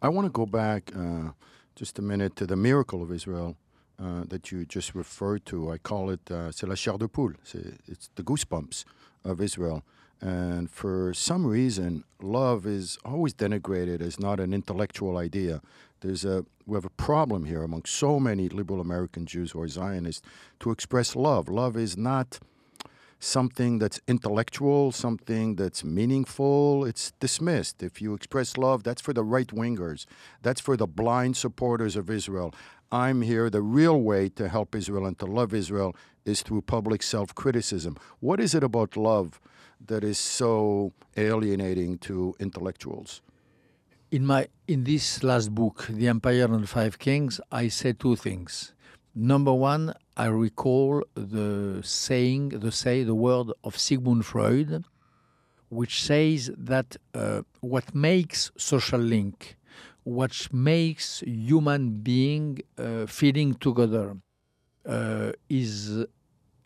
I 0.00 0.08
want 0.08 0.26
to 0.26 0.30
go 0.30 0.46
back 0.46 0.90
uh, 0.96 1.30
just 1.76 1.98
a 1.98 2.02
minute 2.02 2.34
to 2.36 2.46
the 2.46 2.56
miracle 2.56 3.02
of 3.02 3.12
Israel. 3.12 3.56
Uh, 4.02 4.24
that 4.26 4.50
you 4.50 4.64
just 4.64 4.96
referred 4.96 5.46
to. 5.46 5.70
I 5.70 5.78
call 5.78 6.10
it 6.10 6.28
uh, 6.28 6.50
c'est 6.50 6.66
la 6.66 6.74
chair 6.74 6.98
de 6.98 7.06
poule. 7.06 7.34
It's 7.86 8.10
the 8.16 8.24
goosebumps 8.24 8.84
of 9.24 9.40
Israel. 9.40 9.84
And 10.20 10.68
for 10.68 11.14
some 11.14 11.46
reason, 11.46 12.02
love 12.20 12.66
is 12.66 12.98
always 13.04 13.32
denigrated 13.32 14.00
as 14.00 14.18
not 14.18 14.40
an 14.40 14.52
intellectual 14.52 15.18
idea. 15.18 15.60
There's 16.00 16.24
a 16.24 16.44
we 16.66 16.74
have 16.74 16.84
a 16.84 16.96
problem 17.08 17.44
here 17.44 17.62
among 17.62 17.84
so 17.84 18.18
many 18.18 18.48
liberal 18.48 18.80
American 18.80 19.24
Jews 19.24 19.52
who 19.52 19.60
are 19.60 19.68
Zionists 19.68 20.22
to 20.60 20.72
express 20.72 21.14
love. 21.14 21.48
Love 21.48 21.76
is 21.76 21.96
not 21.96 22.40
something 23.22 23.78
that's 23.78 24.00
intellectual, 24.08 24.90
something 24.90 25.54
that's 25.54 25.84
meaningful. 25.84 26.84
It's 26.84 27.12
dismissed. 27.20 27.82
If 27.82 28.02
you 28.02 28.14
express 28.14 28.56
love, 28.56 28.82
that's 28.82 29.00
for 29.00 29.12
the 29.12 29.22
right 29.22 29.46
wingers. 29.46 30.06
That's 30.42 30.60
for 30.60 30.76
the 30.76 30.88
blind 30.88 31.36
supporters 31.36 31.94
of 31.94 32.10
Israel. 32.10 32.52
I'm 32.92 33.22
here. 33.22 33.48
The 33.48 33.62
real 33.62 34.02
way 34.02 34.28
to 34.30 34.50
help 34.50 34.74
Israel 34.74 35.06
and 35.06 35.18
to 35.18 35.24
love 35.24 35.54
Israel 35.54 35.96
is 36.26 36.42
through 36.42 36.62
public 36.62 37.02
self 37.02 37.34
criticism. 37.34 37.96
What 38.20 38.38
is 38.38 38.54
it 38.54 38.62
about 38.62 38.98
love 38.98 39.40
that 39.86 40.04
is 40.04 40.18
so 40.18 40.92
alienating 41.16 41.96
to 41.98 42.34
intellectuals? 42.38 43.22
In 44.10 44.26
my 44.26 44.48
in 44.68 44.84
this 44.84 45.24
last 45.24 45.54
book, 45.54 45.86
The 45.88 46.06
Empire 46.06 46.44
and 46.44 46.64
the 46.64 46.66
Five 46.66 46.98
Kings, 46.98 47.40
I 47.50 47.68
say 47.68 47.94
two 47.94 48.14
things. 48.14 48.74
Number 49.14 49.54
one, 49.54 49.94
I 50.18 50.26
recall 50.26 51.02
the 51.14 51.80
saying, 51.82 52.50
the 52.50 52.72
say, 52.72 53.04
the 53.04 53.14
word 53.14 53.52
of 53.64 53.78
Sigmund 53.78 54.26
Freud, 54.26 54.84
which 55.70 56.02
says 56.02 56.50
that 56.58 56.96
uh, 57.14 57.42
what 57.60 57.94
makes 57.94 58.50
social 58.58 59.00
link 59.00 59.56
what 60.04 60.52
makes 60.52 61.20
human 61.20 61.90
being 62.00 62.60
uh, 62.78 63.06
feeling 63.06 63.54
together 63.54 64.16
uh, 64.86 65.32
is 65.48 66.04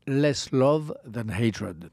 less 0.06 0.52
love 0.52 0.92
than 1.04 1.28
hatred. 1.28 1.90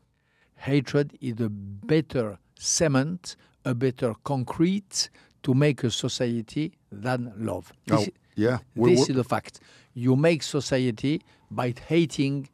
Hatred 0.56 1.18
is 1.20 1.40
a 1.42 1.50
better 1.50 2.38
cement, 2.58 3.36
a 3.66 3.74
better 3.74 4.14
concrete 4.24 5.10
to 5.44 5.54
make 5.54 5.84
a 5.84 5.92
society 5.92 6.78
than 6.92 7.34
love. 7.36 7.74
This, 7.88 8.08
oh, 8.08 8.12
yeah. 8.36 8.60
We're, 8.76 8.92
this 8.92 9.00
we're, 9.00 9.12
is 9.12 9.16
the 9.16 9.24
fact. 9.24 9.60
You 9.94 10.16
make 10.16 10.44
society 10.44 11.22
by 11.52 11.74
hating 11.88 12.48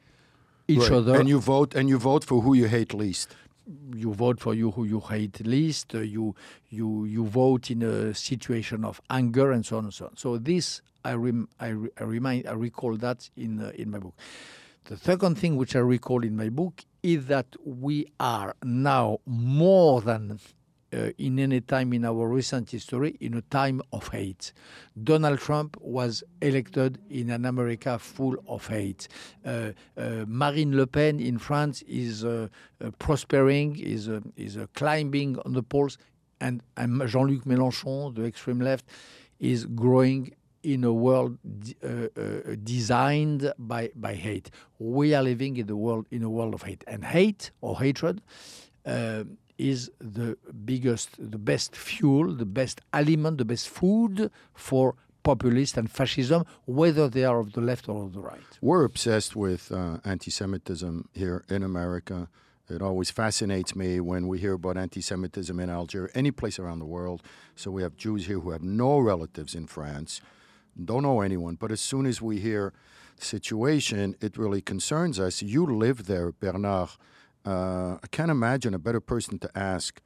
each 0.68 0.80
right. 0.80 0.92
other. 0.94 1.20
And 1.20 1.30
you 1.30 1.40
vote 1.40 1.76
and 1.76 1.88
you 1.88 2.00
vote 2.00 2.24
for 2.24 2.42
who 2.42 2.56
you 2.56 2.68
hate 2.68 2.94
least 2.94 3.36
you 3.96 4.14
vote 4.14 4.40
for 4.40 4.54
you 4.54 4.72
who 4.72 4.86
you 4.86 5.00
hate 5.00 5.46
least. 5.46 5.96
Uh, 5.96 6.00
you 6.00 6.36
you 6.70 7.06
you 7.06 7.26
vote 7.26 7.70
in 7.70 7.84
a 7.84 8.14
situation 8.14 8.84
of 8.86 9.02
anger 9.10 9.52
and 9.52 9.66
so 9.66 9.78
on 9.78 9.86
and 9.86 9.94
so 9.94 10.06
on. 10.06 10.18
So 10.18 10.38
this 10.38 10.82
I 11.04 11.14
rem, 11.14 11.48
I, 11.60 11.68
re, 11.70 11.90
I 11.98 12.04
remind 12.04 12.48
I 12.48 12.54
recall 12.54 12.98
that 12.98 13.30
in 13.36 13.62
uh, 13.62 13.72
in 13.76 13.92
my 13.92 14.00
book. 14.00 14.16
The 14.86 14.98
second 14.98 15.38
thing 15.38 15.56
which 15.56 15.76
I 15.76 15.80
recall 15.80 16.24
in 16.24 16.36
my 16.36 16.50
book 16.50 16.84
is 17.04 17.28
that 17.28 17.46
we 17.64 18.08
are 18.20 18.56
now 18.64 19.20
more 19.26 20.02
than 20.02 20.40
uh, 20.94 21.12
in 21.18 21.40
any 21.40 21.62
time 21.62 21.94
in 21.94 22.06
our 22.06 22.28
recent 22.28 22.72
history 22.72 23.16
in 23.20 23.34
a 23.36 23.42
time 23.42 23.82
of 23.92 24.08
hate. 24.10 24.54
Donald 25.04 25.40
Trump 25.40 25.78
was 25.82 26.24
elected 26.42 27.00
in 27.10 27.30
an 27.30 27.46
America 27.46 28.00
full 28.00 28.36
of 28.48 28.68
hate. 28.68 29.08
Uh, 29.46 29.72
uh, 29.98 30.26
Marine 30.28 30.76
Le 30.76 30.88
Pen 30.88 31.20
in 31.20 31.38
France 31.38 31.82
is 31.84 32.26
uh, 32.26 32.48
uh, 32.84 32.92
prospering, 33.00 33.78
is 33.78 34.10
uh, 34.10 34.20
is 34.36 34.58
climbing 34.74 35.38
on 35.46 35.54
the 35.54 35.64
polls, 35.64 35.98
and, 36.42 36.62
and 36.78 37.08
Jean-Luc 37.08 37.44
Mélenchon, 37.46 38.16
the 38.16 38.26
extreme 38.26 38.60
left, 38.60 38.86
is 39.40 39.66
growing 39.66 40.34
in 40.64 40.84
a 40.84 40.92
world 40.92 41.38
designed 42.64 43.54
by 43.58 43.90
by 43.96 44.14
hate. 44.14 44.52
We 44.78 45.14
are 45.14 45.24
living 45.24 45.56
in 45.56 45.68
the 45.68 45.78
world 45.78 46.06
in 46.12 46.24
a 46.24 46.30
world 46.30 46.54
of 46.54 46.64
hate, 46.64 46.84
and 46.88 47.06
hate 47.06 47.52
or 47.62 47.80
hatred 47.80 48.22
is 49.60 49.92
the 50.00 50.38
biggest, 50.66 51.10
the 51.20 51.38
best 51.38 51.76
fuel, 51.76 52.34
the 52.34 52.46
best 52.46 52.82
aliment, 52.94 53.38
the 53.38 53.46
best 53.46 53.68
food 53.70 54.32
for 54.54 54.96
populist 55.22 55.78
and 55.78 55.92
fascism, 55.92 56.46
whether 56.66 57.10
they 57.10 57.26
are 57.26 57.40
of 57.40 57.52
the 57.52 57.62
left 57.62 57.90
or 57.90 58.06
of 58.06 58.14
the 58.14 58.22
right. 58.22 58.42
We're 58.62 58.86
obsessed 58.86 59.36
with 59.36 59.72
uh, 59.72 59.98
anti 60.06 60.32
Semitism 60.32 61.10
here 61.14 61.44
in 61.50 61.62
America. 61.62 62.30
It 62.70 62.82
always 62.82 63.12
fascinates 63.12 63.76
me 63.76 64.00
when 64.00 64.28
we 64.28 64.40
hear 64.40 64.54
about 64.54 64.78
anti 64.78 65.02
Semitism 65.02 65.60
in 65.60 65.70
Algeria, 65.70 66.10
any 66.16 66.32
place 66.32 66.58
around 66.58 66.80
the 66.80 66.86
world. 66.86 67.22
So 67.56 67.70
we 67.70 67.82
have 67.82 67.98
Jews 67.98 68.28
here 68.28 68.40
who 68.40 68.52
have 68.52 68.64
no 68.64 69.00
relatives 69.00 69.56
in 69.56 69.68
France, 69.68 70.22
don't 70.84 71.04
know 71.04 71.22
anyone. 71.22 71.56
But 71.56 71.72
as 71.72 71.82
soon 71.82 72.06
as 72.06 72.22
we 72.22 72.40
hear 72.40 72.74
the 73.18 73.26
situation, 73.26 74.16
it 74.22 74.38
really 74.38 74.62
concerns 74.62 75.20
us. 75.20 75.42
You 75.42 75.66
live 75.66 76.06
there, 76.06 76.32
Bernard. 76.32 76.92
Uh, 77.46 77.98
I 78.04 78.08
can't 78.12 78.32
imagine 78.32 78.74
a 78.74 78.80
better 78.80 79.00
person 79.00 79.40
to 79.40 79.50
ask 79.58 80.02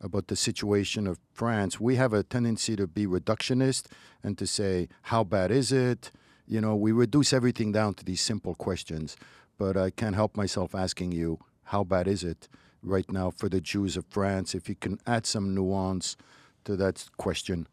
about 0.00 0.28
the 0.28 0.36
situation 0.36 1.06
of 1.06 1.18
France. 1.32 1.80
We 1.80 1.96
have 1.96 2.12
a 2.12 2.22
tendency 2.22 2.76
to 2.76 2.86
be 2.86 3.06
reductionist 3.06 3.86
and 4.22 4.38
to 4.38 4.46
say, 4.46 4.88
how 5.02 5.24
bad 5.24 5.50
is 5.50 5.72
it? 5.72 6.10
You 6.46 6.60
know, 6.60 6.76
we 6.76 6.92
reduce 6.92 7.32
everything 7.32 7.72
down 7.72 7.94
to 7.94 8.04
these 8.04 8.20
simple 8.20 8.54
questions. 8.54 9.16
But 9.58 9.76
I 9.76 9.90
can't 9.90 10.14
help 10.14 10.36
myself 10.36 10.74
asking 10.74 11.12
you, 11.12 11.40
how 11.64 11.84
bad 11.84 12.08
is 12.08 12.22
it 12.22 12.48
right 12.82 13.10
now 13.10 13.30
for 13.30 13.48
the 13.48 13.60
Jews 13.60 13.96
of 13.96 14.06
France? 14.08 14.54
If 14.54 14.68
you 14.68 14.76
can 14.76 14.98
add 15.06 15.26
some 15.26 15.54
nuance 15.54 16.16
to 16.64 16.76
that 16.76 17.04
question. 17.16 17.66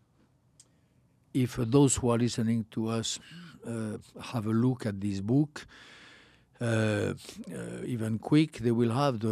If 1.34 1.56
those 1.58 1.98
who 1.98 2.10
are 2.10 2.18
listening 2.18 2.66
to 2.72 2.88
us 2.88 3.20
uh, 3.68 3.98
have 4.22 4.48
a 4.48 4.52
look 4.52 4.86
at 4.86 5.00
this 5.00 5.22
book, 5.22 5.66
even 6.62 8.20
quick, 8.20 8.60
they 8.60 8.72
will 8.72 8.92
have 8.92 9.20
the, 9.20 9.28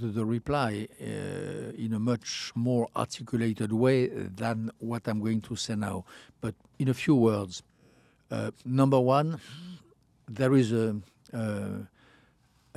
the, 0.00 0.06
the 0.06 0.24
reply 0.24 0.88
uh, 1.00 1.04
in 1.76 1.92
a 1.94 1.98
much 1.98 2.52
more 2.54 2.88
articulated 2.96 3.72
way 3.72 4.08
than 4.08 4.70
what 4.78 5.06
I'm 5.06 5.20
going 5.20 5.40
to 5.42 5.56
say 5.56 5.76
now. 5.76 6.04
But 6.40 6.54
in 6.78 6.88
a 6.88 6.94
few 6.94 7.14
words, 7.14 7.62
number 8.64 9.00
one, 9.00 9.40
there 10.28 10.54
is 10.54 10.72
a 10.72 10.96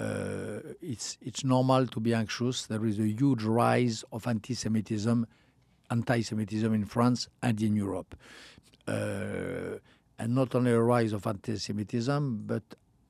uh, 0.02 0.60
it's 0.82 1.18
it's 1.22 1.44
normal 1.44 1.86
to 1.86 2.00
be 2.00 2.14
anxious. 2.14 2.66
There 2.66 2.86
is 2.86 2.98
a 2.98 3.08
huge 3.08 3.44
rise 3.44 4.04
of 4.12 4.26
anti-Semitism, 4.26 5.28
anti-Semitism 5.90 6.74
in 6.74 6.86
France 6.86 7.28
and 7.44 7.62
in 7.62 7.76
Europe, 7.76 8.16
uh, 8.88 9.78
and 10.18 10.34
not 10.34 10.56
only 10.56 10.72
a 10.72 10.82
rise 10.82 11.14
of 11.14 11.28
anti-Semitism, 11.28 12.44
but 12.48 12.64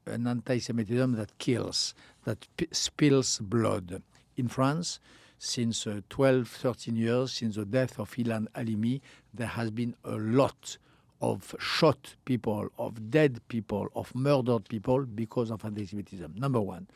an 0.06 0.28
anti-Semitism 0.28 1.16
that 1.16 1.38
kills, 1.38 1.94
that 2.26 2.48
spills 2.72 3.40
blood. 3.40 4.02
In 4.38 4.48
France, 4.48 5.00
since 5.38 5.88
uh, 5.88 6.02
12, 6.10 6.48
13 6.48 6.96
years, 6.96 7.34
since 7.34 7.56
the 7.56 7.66
death 7.66 8.00
of 8.00 8.12
Ilan 8.12 8.48
Halimi, 8.56 9.02
there 9.34 9.48
has 9.48 9.72
been 9.72 9.96
a 10.04 10.16
lot 10.16 10.78
of 11.22 11.56
shot 11.60 12.16
people, 12.26 12.70
of 12.78 13.12
dead 13.12 13.40
people, 13.48 13.88
of 13.96 14.14
murdered 14.16 14.68
people 14.68 15.06
because 15.06 15.52
of 15.52 15.64
anti-Semitism. 15.64 16.34
Number 16.38 16.60
one. 16.60 16.88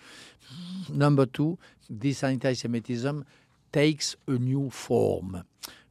Number 0.89 1.26
two, 1.26 1.58
this 1.89 2.24
anti-Semitism 2.24 3.26
takes 3.72 4.15
a 4.28 4.32
new 4.32 4.70
form, 4.70 5.44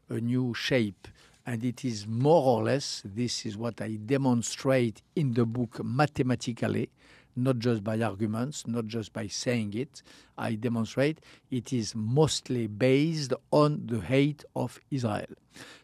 a 0.08 0.14
new 0.14 0.54
shape 0.54 1.08
and 1.46 1.64
it 1.64 1.84
is 1.84 2.06
more 2.06 2.42
or 2.42 2.64
less, 2.64 3.02
this 3.04 3.44
is 3.44 3.56
what 3.56 3.80
I 3.80 3.96
demonstrate 3.96 5.02
in 5.14 5.34
the 5.34 5.44
book 5.44 5.84
mathematically, 5.84 6.90
not 7.36 7.58
just 7.58 7.84
by 7.84 8.00
arguments, 8.00 8.66
not 8.66 8.86
just 8.86 9.12
by 9.12 9.26
saying 9.26 9.74
it. 9.74 10.02
I 10.38 10.54
demonstrate 10.54 11.20
it 11.50 11.72
is 11.72 11.94
mostly 11.94 12.66
based 12.66 13.34
on 13.50 13.82
the 13.86 14.00
hate 14.00 14.44
of 14.56 14.80
Israel. 14.90 15.26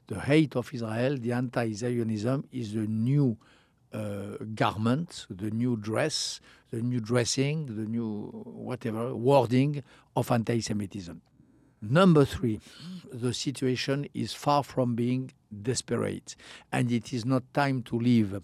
The 0.07 0.21
hate 0.21 0.57
of 0.57 0.73
Israel, 0.73 1.19
the 1.19 1.33
anti 1.33 1.73
Zionism, 1.75 2.47
is 2.53 2.73
the 2.73 2.87
new 2.87 3.37
uh, 3.93 4.37
garment, 4.55 5.27
the 5.29 5.51
new 5.51 5.77
dress, 5.77 6.41
the 6.71 6.81
new 6.81 7.01
dressing, 7.01 7.67
the 7.67 7.87
new 7.87 8.29
whatever 8.47 9.15
wording 9.15 9.83
of 10.17 10.31
anti 10.31 10.61
Semitism. 10.61 11.21
Number 11.83 12.25
three, 12.25 12.61
the 13.13 13.35
situation 13.35 14.07
is 14.15 14.33
far 14.33 14.63
from 14.63 14.95
being 14.95 15.33
desperate, 15.63 16.37
and 16.73 16.91
it 16.91 17.13
is 17.13 17.25
not 17.25 17.43
time 17.55 17.83
to 17.85 17.99
leave 17.99 18.35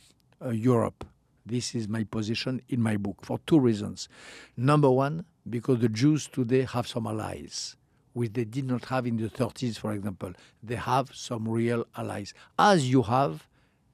uh, 0.44 0.48
Europe. 0.50 1.04
This 1.44 1.74
is 1.74 1.88
my 1.88 2.04
position 2.04 2.60
in 2.68 2.80
my 2.82 2.96
book 2.96 3.18
for 3.22 3.38
two 3.46 3.60
reasons. 3.60 4.08
Number 4.56 4.90
one, 4.90 5.24
because 5.48 5.78
the 5.78 5.88
Jews 5.88 6.26
today 6.26 6.62
have 6.62 6.88
some 6.88 7.06
allies, 7.06 7.76
which 8.12 8.32
they 8.32 8.44
did 8.44 8.66
not 8.66 8.86
have 8.86 9.06
in 9.06 9.16
the 9.16 9.28
30s, 9.28 9.78
for 9.78 9.92
example. 9.92 10.32
They 10.62 10.74
have 10.74 11.14
some 11.14 11.48
real 11.48 11.86
allies, 11.96 12.34
as 12.58 12.90
you 12.90 13.02
have 13.02 13.46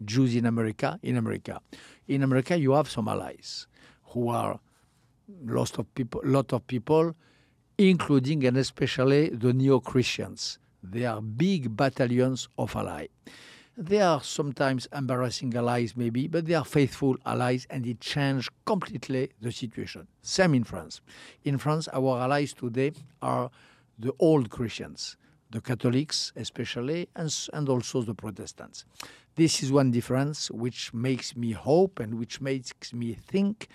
Jews 0.04 0.34
in 0.34 0.46
America. 0.46 0.98
In 1.02 1.16
America, 1.16 1.60
in 2.08 2.22
America, 2.22 2.56
you 2.56 2.72
have 2.72 2.90
some 2.90 3.08
allies 3.08 3.66
who 4.06 4.28
are 4.28 4.58
lots 5.44 5.72
of 5.78 5.94
people, 5.94 6.20
lot 6.24 6.52
of 6.52 6.66
people 6.66 7.14
including 7.78 8.44
and 8.44 8.56
especially 8.56 9.30
the 9.30 9.52
neo 9.52 9.80
Christians. 9.80 10.58
They 10.82 11.06
are 11.06 11.20
big 11.20 11.76
battalions 11.76 12.48
of 12.58 12.74
allies. 12.74 13.08
They 13.76 14.00
are 14.00 14.22
sometimes 14.22 14.86
embarrassing 14.92 15.54
allies, 15.54 15.96
maybe, 15.96 16.28
but 16.28 16.44
they 16.44 16.54
are 16.54 16.64
faithful 16.64 17.16
allies, 17.24 17.66
and 17.70 17.86
it 17.86 18.00
changed 18.00 18.50
completely 18.66 19.30
the 19.40 19.50
situation. 19.50 20.06
Same 20.20 20.54
in 20.54 20.64
France. 20.64 21.00
In 21.44 21.56
France, 21.56 21.88
our 21.92 22.20
allies 22.20 22.52
today 22.52 22.92
are 23.22 23.50
the 23.98 24.12
old 24.18 24.50
Christians, 24.50 25.16
the 25.50 25.60
Catholics 25.62 26.32
especially, 26.36 27.08
and, 27.16 27.34
and 27.54 27.68
also 27.68 28.02
the 28.02 28.14
Protestants. 28.14 28.84
This 29.36 29.62
is 29.62 29.72
one 29.72 29.90
difference 29.90 30.50
which 30.50 30.92
makes 30.92 31.34
me 31.34 31.52
hope 31.52 31.98
and 31.98 32.18
which 32.18 32.42
makes 32.42 32.92
me 32.92 33.14
think 33.14 33.68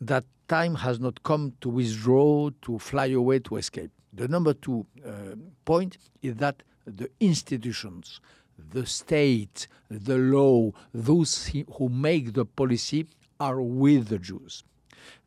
that 0.00 0.24
time 0.48 0.74
has 0.74 0.98
not 0.98 1.22
come 1.22 1.52
to 1.60 1.68
withdraw, 1.68 2.50
to 2.62 2.78
fly 2.80 3.06
away, 3.06 3.38
to 3.38 3.56
escape. 3.56 3.92
The 4.12 4.28
number 4.28 4.52
two 4.54 4.86
uh, 5.06 5.36
point 5.64 5.98
is 6.22 6.36
that 6.36 6.62
the 6.86 7.08
institutions, 7.20 8.20
the 8.58 8.84
state, 8.86 9.68
the 9.90 10.18
law, 10.18 10.72
those 10.92 11.50
who 11.78 11.88
make 11.88 12.34
the 12.34 12.44
policy 12.44 13.06
are 13.40 13.60
with 13.60 14.08
the 14.08 14.18
Jews. 14.18 14.64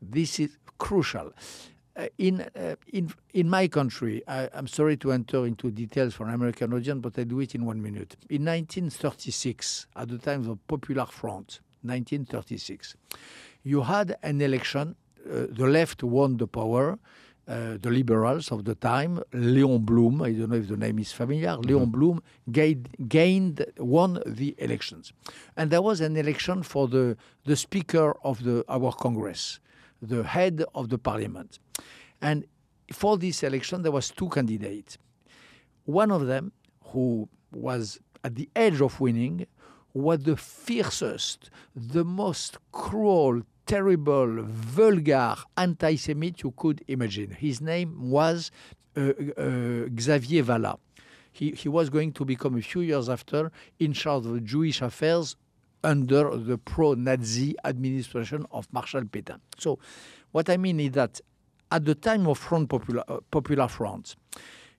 This 0.02 0.39
is 0.39 0.58
crucial. 0.78 1.34
Uh, 1.98 2.08
in, 2.17 2.41
uh, 2.41 2.76
in, 2.91 3.12
in 3.34 3.50
my 3.50 3.67
country, 3.67 4.21
I, 4.28 4.50
am 4.54 4.67
sorry 4.67 4.98
to 4.98 5.13
enter 5.13 5.45
into 5.45 5.71
details 5.71 6.13
for 6.13 6.28
an 6.28 6.34
American 6.34 6.74
audience, 6.74 7.00
but 7.02 7.17
I 7.17 7.24
do 7.24 7.39
it 7.39 7.56
in 7.56 7.65
one 7.65 7.82
minute. 7.82 8.17
In 8.30 8.43
1936, 8.43 9.88
at 9.95 10.10
the 10.10 10.17
time 10.17 10.41
of 10.41 10.48
the 10.48 10.56
Popular 10.67 11.06
Front, 11.06 11.62
1936, 11.84 12.95
you 13.63 13.82
had 13.82 14.17
an 14.24 14.41
election 14.41 14.95
uh, 15.26 15.48
the 15.50 15.65
left 15.65 16.04
won 16.04 16.38
the 16.38 16.48
power. 16.48 17.00
Uh, 17.47 17.77
the 17.79 17.91
liberals 17.91 18.51
of 18.51 18.65
the 18.65 18.73
time, 18.73 19.21
Léon 19.31 19.86
Blum, 19.86 20.23
I 20.23 20.31
don't 20.31 20.49
know 20.49 20.55
if 20.55 20.67
the 20.67 20.77
name 20.77 20.97
is 20.97 21.12
familiar, 21.12 21.49
mm-hmm. 21.49 21.69
Léon 21.69 21.91
Blum 21.91 22.23
gained, 22.51 22.89
gained, 23.08 23.63
won 23.77 24.19
the 24.25 24.55
elections. 24.58 25.13
And 25.55 25.69
there 25.69 25.84
was 25.84 26.01
an 26.01 26.17
election 26.17 26.63
for 26.63 26.88
the, 26.88 27.15
the 27.43 27.55
Speaker 27.55 28.15
of 28.23 28.43
the, 28.43 28.65
our 28.67 28.91
Congress, 28.93 29.60
the 30.01 30.23
head 30.23 30.63
of 30.73 30.89
the 30.89 30.97
parliament. 30.97 31.60
And 32.19 32.45
for 32.91 33.15
this 33.15 33.43
election, 33.43 33.84
there 33.84 33.91
was 33.91 34.10
two 34.10 34.29
candidates. 34.29 34.97
One 35.86 36.10
of 36.10 36.25
them, 36.25 36.51
who 36.86 37.29
was 37.51 37.99
at 38.23 38.34
the 38.34 38.49
edge 38.55 38.81
of 38.81 38.99
winning, 38.99 39.45
was 39.93 40.23
the 40.23 40.36
fiercest, 40.36 41.51
the 41.75 42.03
most 42.03 42.58
cruel, 42.71 43.43
terrible, 43.65 44.43
vulgar 44.43 45.36
anti 45.58 45.95
Semite 45.95 46.43
you 46.43 46.51
could 46.56 46.84
imagine. 46.88 47.32
His 47.32 47.62
name 47.62 48.10
was 48.10 48.51
uh, 48.95 49.12
uh, 49.38 49.88
Xavier 49.99 50.43
Vallat. 50.43 50.78
He, 51.32 51.51
he 51.51 51.67
was 51.67 51.89
going 51.89 52.13
to 52.13 52.23
become 52.25 52.58
a 52.58 52.62
few 52.62 52.82
years 52.82 53.10
after 53.10 53.51
in 53.80 53.93
charge 53.93 54.25
of 54.25 54.43
Jewish 54.45 54.82
affairs 54.82 55.36
under 55.84 56.36
the 56.38 56.58
pro 56.58 56.93
Nazi 56.93 57.56
administration 57.65 58.45
of 58.51 58.71
Marshal 58.71 59.01
Pétain. 59.01 59.39
So, 59.58 59.80
what 60.32 60.49
I 60.49 60.58
mean 60.58 60.80
is 60.80 60.91
that 60.91 61.19
at 61.71 61.86
the 61.86 61.95
time 61.95 62.28
of 62.28 62.38
Front 62.38 62.69
Popular, 62.69 63.04
uh, 63.08 63.19
Popular 63.32 63.67
Front, 63.67 64.15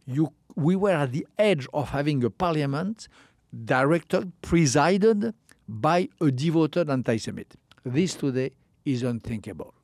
you 0.06 0.32
we 0.54 0.74
were 0.74 0.92
at 0.92 1.12
the 1.12 1.26
edge 1.38 1.66
of 1.74 1.90
having 1.90 2.24
a 2.24 2.30
parliament 2.30 3.08
directed, 3.64 4.32
presided 4.40 5.34
by 5.68 6.08
a 6.20 6.30
devoted 6.30 6.88
anti 6.88 7.18
Semite. 7.18 7.54
This 7.84 8.14
today 8.14 8.52
is 8.86 9.02
unthinkable. 9.02 9.74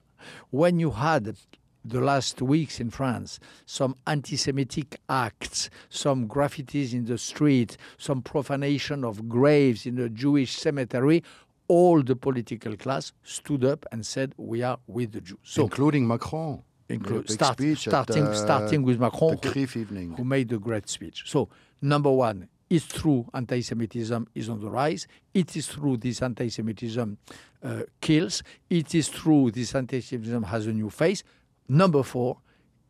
When 0.51 0.79
you 0.79 0.93
had 0.93 1.37
the 1.85 2.01
last 2.01 2.41
weeks 2.41 2.81
in 2.81 2.91
France, 2.91 3.41
some 3.67 3.97
anti 4.07 4.37
Semitic 4.37 4.99
acts, 5.09 5.69
some 5.91 6.29
graffitis 6.29 6.93
in 6.93 7.05
the 7.05 7.19
street, 7.19 7.77
some 7.99 8.23
profanation 8.23 9.05
of 9.05 9.29
graves 9.29 9.85
in 9.85 9.99
a 9.99 10.09
Jewish 10.09 10.53
cemetery, 10.53 11.23
all 11.69 12.03
the 12.03 12.17
political 12.17 12.77
class 12.77 13.12
stood 13.25 13.65
up 13.65 13.85
and 13.93 14.07
said, 14.07 14.33
We 14.37 14.62
are 14.62 14.79
with 14.87 15.12
the 15.12 15.21
Jews. 15.21 15.38
So, 15.43 15.65
including 15.65 16.07
Macron. 16.07 16.62
Inclu- 16.88 17.29
start, 17.31 17.59
starting, 17.79 18.25
the, 18.25 18.35
starting 18.35 18.83
with 18.83 19.01
Macron, 19.01 19.38
who, 19.43 20.15
who 20.17 20.25
made 20.25 20.53
a 20.53 20.59
great 20.59 20.91
speech. 20.91 21.23
So, 21.27 21.49
number 21.81 22.11
one, 22.11 22.49
it's 22.73 22.87
true 22.87 23.29
anti 23.35 23.61
Semitism 23.61 24.27
is 24.35 24.49
on 24.49 24.59
the 24.59 24.71
rise. 24.71 25.07
It 25.35 25.55
is 25.57 25.69
true 25.69 25.99
this 25.99 26.23
anti 26.23 26.49
Semitism 26.49 27.19
uh, 27.63 27.83
kills. 28.01 28.43
It 28.71 28.95
is 28.95 29.11
true 29.11 29.51
this 29.51 29.75
anti 29.75 30.01
Semitism 30.01 30.43
has 30.45 30.67
a 30.67 30.73
new 30.73 30.89
face. 30.89 31.23
Number 31.69 32.03
four, 32.03 32.39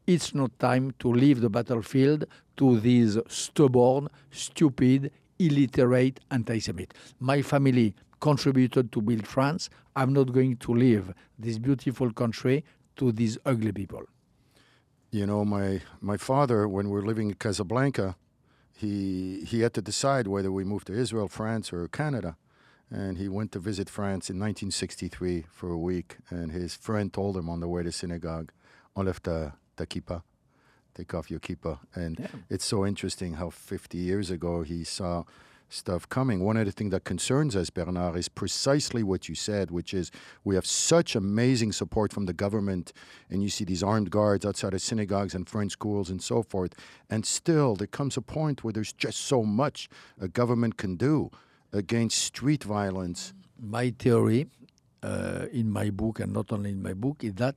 it's 0.06 0.36
not 0.36 0.56
time 0.60 0.94
to 1.00 1.08
leave 1.12 1.40
the 1.40 1.50
battlefield 1.50 2.26
to 2.58 2.78
these 2.78 3.18
stubborn, 3.26 4.06
stupid, 4.30 5.10
illiterate 5.40 6.20
anti 6.30 6.60
Semite. 6.60 6.94
My 7.18 7.42
family 7.42 7.96
contributed 8.20 8.92
to 8.92 9.02
build 9.02 9.26
France. 9.26 9.68
I'm 9.96 10.12
not 10.12 10.32
going 10.32 10.58
to 10.58 10.74
leave 10.74 11.12
this 11.40 11.58
beautiful 11.58 12.12
country 12.12 12.64
to 12.98 13.10
these 13.10 13.36
ugly 13.44 13.72
people. 13.72 14.04
You 15.10 15.26
know, 15.26 15.44
my, 15.44 15.80
my 16.00 16.16
father, 16.16 16.68
when 16.68 16.88
we 16.88 17.00
were 17.00 17.04
living 17.04 17.30
in 17.30 17.34
Casablanca, 17.34 18.14
he, 18.76 19.44
he 19.46 19.60
had 19.60 19.74
to 19.74 19.82
decide 19.82 20.26
whether 20.26 20.50
we 20.50 20.64
moved 20.64 20.86
to 20.88 20.94
Israel, 20.94 21.28
France, 21.28 21.72
or 21.72 21.86
Canada. 21.88 22.36
And 22.90 23.16
he 23.16 23.28
went 23.28 23.52
to 23.52 23.58
visit 23.58 23.88
France 23.88 24.28
in 24.28 24.38
1963 24.38 25.46
for 25.50 25.70
a 25.70 25.78
week. 25.78 26.18
And 26.28 26.52
his 26.52 26.74
friend 26.74 27.12
told 27.12 27.36
him 27.36 27.48
on 27.48 27.60
the 27.60 27.68
way 27.68 27.82
to 27.82 27.92
synagogue, 27.92 28.52
enlève 28.96 29.20
ta, 29.20 29.52
ta 29.76 29.84
kippah, 29.84 30.22
take 30.94 31.14
off 31.14 31.30
your 31.30 31.40
kippah. 31.40 31.78
And 31.94 32.16
Damn. 32.16 32.44
it's 32.50 32.64
so 32.64 32.84
interesting 32.84 33.34
how 33.34 33.50
50 33.50 33.96
years 33.96 34.30
ago 34.30 34.62
he 34.62 34.84
saw 34.84 35.24
stuff 35.72 36.08
coming. 36.08 36.44
One 36.44 36.56
of 36.56 36.66
the 36.66 36.72
things 36.72 36.90
that 36.90 37.04
concerns 37.04 37.56
us, 37.56 37.70
Bernard, 37.70 38.16
is 38.16 38.28
precisely 38.28 39.02
what 39.02 39.28
you 39.28 39.34
said, 39.34 39.70
which 39.70 39.94
is 39.94 40.10
we 40.44 40.54
have 40.54 40.66
such 40.66 41.16
amazing 41.16 41.72
support 41.72 42.12
from 42.12 42.26
the 42.26 42.32
government, 42.32 42.92
and 43.30 43.42
you 43.42 43.48
see 43.48 43.64
these 43.64 43.82
armed 43.82 44.10
guards 44.10 44.44
outside 44.44 44.74
of 44.74 44.82
synagogues 44.82 45.34
and 45.34 45.48
French 45.48 45.72
schools 45.72 46.10
and 46.10 46.22
so 46.22 46.42
forth. 46.42 46.74
And 47.08 47.24
still, 47.24 47.74
there 47.74 47.86
comes 47.86 48.16
a 48.16 48.22
point 48.22 48.62
where 48.62 48.72
there's 48.72 48.92
just 48.92 49.20
so 49.22 49.42
much 49.42 49.88
a 50.20 50.28
government 50.28 50.76
can 50.76 50.96
do 50.96 51.30
against 51.72 52.18
street 52.18 52.64
violence. 52.64 53.32
My 53.58 53.90
theory 53.98 54.48
uh, 55.02 55.46
in 55.52 55.70
my 55.70 55.90
book, 55.90 56.20
and 56.20 56.32
not 56.32 56.52
only 56.52 56.70
in 56.70 56.82
my 56.82 56.94
book, 56.94 57.24
is 57.24 57.34
that 57.34 57.56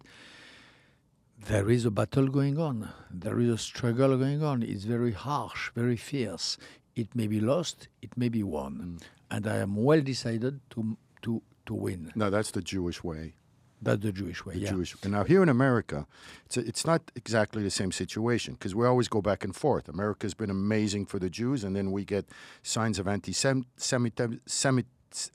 there 1.48 1.70
is 1.70 1.86
a 1.86 1.92
battle 1.92 2.28
going 2.28 2.58
on. 2.58 2.90
There 3.12 3.40
is 3.40 3.50
a 3.50 3.58
struggle 3.58 4.18
going 4.18 4.42
on. 4.42 4.64
It's 4.64 4.86
very 4.86 5.12
harsh, 5.12 5.70
very 5.76 5.98
fierce. 5.98 6.58
It 6.96 7.16
may 7.16 7.28
be 7.28 7.40
lost, 7.40 7.88
it 8.02 8.18
may 8.18 8.30
be 8.30 8.44
won. 8.44 9.00
Mm. 9.00 9.04
And 9.32 9.48
I 9.48 9.58
am 9.58 9.76
well 9.76 10.02
decided 10.02 10.62
to, 10.72 10.98
to, 11.24 11.42
to 11.66 11.74
win. 11.74 12.12
No, 12.16 12.30
that's 12.30 12.52
the 12.52 12.62
Jewish 12.62 13.04
way. 13.04 13.34
That's 13.82 14.02
the 14.02 14.12
Jewish 14.12 14.46
way. 14.46 14.56
The 14.56 14.62
yeah. 14.62 14.70
Jewish. 14.72 14.96
And 15.04 15.12
now 15.12 15.24
here 15.26 15.44
in 15.44 15.50
America, 15.50 16.08
it's 16.46 16.58
a, 16.58 16.62
it's 16.62 16.86
not 16.86 17.12
exactly 17.16 17.62
the 17.62 17.70
same 17.70 17.92
situation 17.92 18.54
because 18.54 18.74
we 18.74 18.86
always 18.86 19.08
go 19.08 19.22
back 19.22 19.44
and 19.44 19.56
forth. 19.56 19.90
America's 19.90 20.34
been 20.34 20.50
amazing 20.50 21.06
for 21.06 21.20
the 21.20 21.30
Jews, 21.30 21.64
and 21.64 21.76
then 21.76 21.92
we 21.92 22.06
get 22.06 22.26
signs 22.64 22.98
of 23.00 23.08
anti-Semitism, 23.08 24.40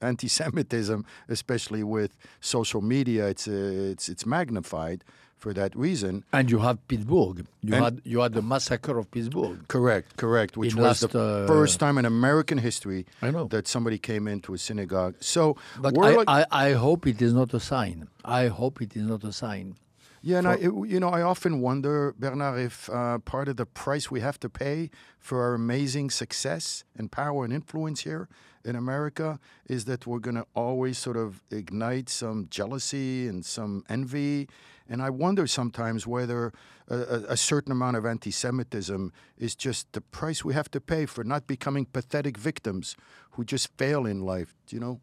anti-Semitism, 0.03 1.05
especially 1.29 1.83
with 1.83 2.17
social 2.41 2.81
media. 2.81 3.29
It's 3.29 3.47
uh, 3.47 3.93
it's 3.93 4.09
it's 4.09 4.27
magnified 4.27 5.05
for 5.41 5.53
that 5.55 5.75
reason. 5.75 6.25
And 6.33 6.51
you 6.51 6.59
have 6.61 6.87
Pittsburgh. 6.87 7.47
You 7.63 7.75
and 7.75 7.85
had 7.85 8.03
you 8.05 8.21
had 8.21 8.35
the 8.35 8.43
massacre 8.43 8.99
of 8.99 9.11
Pittsburgh. 9.11 9.67
Correct, 9.69 10.17
correct. 10.17 10.57
Which 10.57 10.75
in 10.75 10.83
was 10.83 11.03
last, 11.03 11.13
the 11.13 11.21
uh, 11.21 11.47
first 11.47 11.81
time 11.81 11.99
in 11.99 12.05
American 12.05 12.59
history 12.59 13.07
that 13.21 13.67
somebody 13.67 13.99
came 13.99 14.29
into 14.29 14.55
a 14.55 14.59
synagogue. 14.59 15.15
So, 15.21 15.57
but 15.81 15.99
I, 15.99 16.15
like, 16.17 16.29
I, 16.29 16.47
I 16.51 16.73
hope 16.73 17.07
it 17.07 17.21
is 17.21 17.33
not 17.33 17.53
a 17.55 17.61
sign. 17.61 18.09
I 18.25 18.49
hope 18.49 18.81
it 18.81 18.95
is 18.95 19.03
not 19.03 19.25
a 19.25 19.33
sign. 19.33 19.77
Yeah, 20.23 20.39
and 20.39 20.49
I, 20.49 20.55
it, 20.57 20.71
you 20.93 21.01
know, 21.01 21.09
I 21.09 21.23
often 21.23 21.63
wonder, 21.63 22.15
Bernard, 22.19 22.61
if 22.61 22.91
uh, 22.91 23.19
part 23.21 23.49
of 23.49 23.57
the 23.57 23.65
price 23.65 24.11
we 24.11 24.21
have 24.21 24.39
to 24.41 24.51
pay 24.51 24.91
for 25.19 25.43
our 25.43 25.55
amazing 25.55 26.11
success 26.11 26.85
and 26.95 27.11
power 27.11 27.43
and 27.45 27.55
influence 27.55 28.01
here 28.03 28.29
in 28.65 28.77
America 28.77 29.39
is 29.69 29.85
that 29.87 30.07
we're 30.07 30.19
going 30.19 30.37
to 30.37 30.47
always 30.55 30.99
sort 30.99 31.17
of 31.17 31.43
ignite 31.51 32.09
some 32.09 32.47
jealousy 32.51 33.27
and 33.27 33.45
some 33.45 33.85
envy 33.89 34.49
and 34.91 35.01
I 35.01 35.09
wonder 35.09 35.47
sometimes 35.47 36.07
whether 36.07 36.53
a, 36.89 37.23
a, 37.29 37.37
certain 37.37 37.71
amount 37.71 37.97
of 37.97 38.05
anti 38.05 38.33
Semitism 38.33 39.13
is 39.39 39.55
just 39.55 39.91
the 39.93 40.01
price 40.01 40.45
we 40.45 40.53
have 40.53 40.69
to 40.73 40.81
pay 40.81 41.07
for 41.07 41.23
not 41.23 41.47
becoming 41.47 41.87
pathetic 41.87 42.37
victims 42.37 42.97
who 43.31 43.45
just 43.45 43.69
fail 43.79 44.05
in 44.05 44.21
life, 44.21 44.57
you 44.69 44.81
know? 44.81 45.01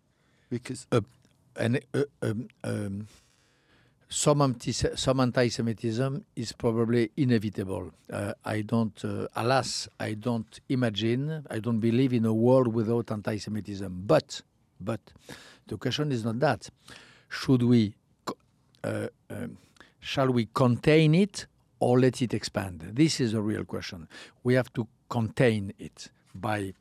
Because. 0.50 0.86
Uh, 0.92 1.02
and 1.56 1.80
uh, 1.94 2.04
um, 2.22 2.50
um, 2.66 3.08
some, 4.10 4.42
anti- 4.42 4.72
some 4.72 5.20
anti-Semitism 5.20 6.26
is 6.36 6.54
probably 6.54 7.12
inevitable. 7.18 7.92
Uh, 8.12 8.34
I 8.46 8.62
don't, 8.62 9.04
uh, 9.04 9.28
alas, 9.36 9.90
I 10.00 10.14
don't 10.14 10.60
imagine, 10.70 11.46
I 11.50 11.60
don't 11.60 11.80
believe 11.80 12.14
in 12.14 12.26
a 12.26 12.34
world 12.34 12.68
without 12.74 13.12
anti-Semitism. 13.12 14.04
But, 14.06 14.42
but 14.80 15.02
the 15.68 15.78
question 15.78 16.12
is 16.12 16.24
not 16.24 16.40
that. 16.40 16.70
Should 17.30 17.64
we 17.64 17.94
uh, 18.84 19.08
um, 19.30 19.58
Shall 20.00 20.32
we 20.32 20.48
contain 20.54 21.14
it 21.14 21.48
or 21.80 22.00
let 22.00 22.22
it 22.22 22.34
expand? 22.34 22.80
This 22.94 23.20
is 23.20 23.34
a 23.34 23.42
real 23.42 23.66
question. 23.66 24.08
We 24.42 24.54
have 24.54 24.72
to 24.74 24.88
contain 25.10 25.74
it 25.80 26.10
by 26.34 26.74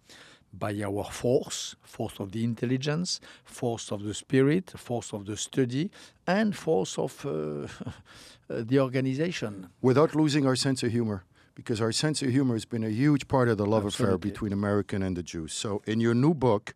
by 0.59 0.75
our 0.83 1.05
force, 1.05 1.77
force 1.83 2.19
of 2.21 2.33
the 2.33 2.45
intelligence, 2.45 3.21
force 3.45 3.91
of 3.93 4.03
the 4.05 4.15
spirit, 4.15 4.71
force 4.77 5.13
of 5.13 5.27
the 5.27 5.37
study, 5.37 5.91
and 6.27 6.57
force 6.57 6.99
of 6.99 7.25
uh, 7.27 7.67
the 8.49 8.79
organization. 8.79 9.69
Without 9.81 10.15
losing 10.15 10.47
our 10.47 10.57
sense 10.57 10.83
of 10.83 10.93
humor, 10.93 11.25
because 11.55 11.81
our 11.81 11.93
sense 11.93 12.23
of 12.23 12.31
humor 12.31 12.55
has 12.55 12.65
been 12.65 12.85
a 12.85 12.91
huge 12.91 13.29
part 13.29 13.49
of 13.49 13.57
the 13.57 13.67
love 13.67 13.87
Absolutely. 13.87 14.15
affair 14.15 14.19
between 14.19 14.53
American 14.53 15.03
and 15.03 15.17
the 15.17 15.23
Jews. 15.23 15.53
So, 15.53 15.83
in 15.87 16.01
your 16.01 16.15
new 16.15 16.35
book, 16.35 16.75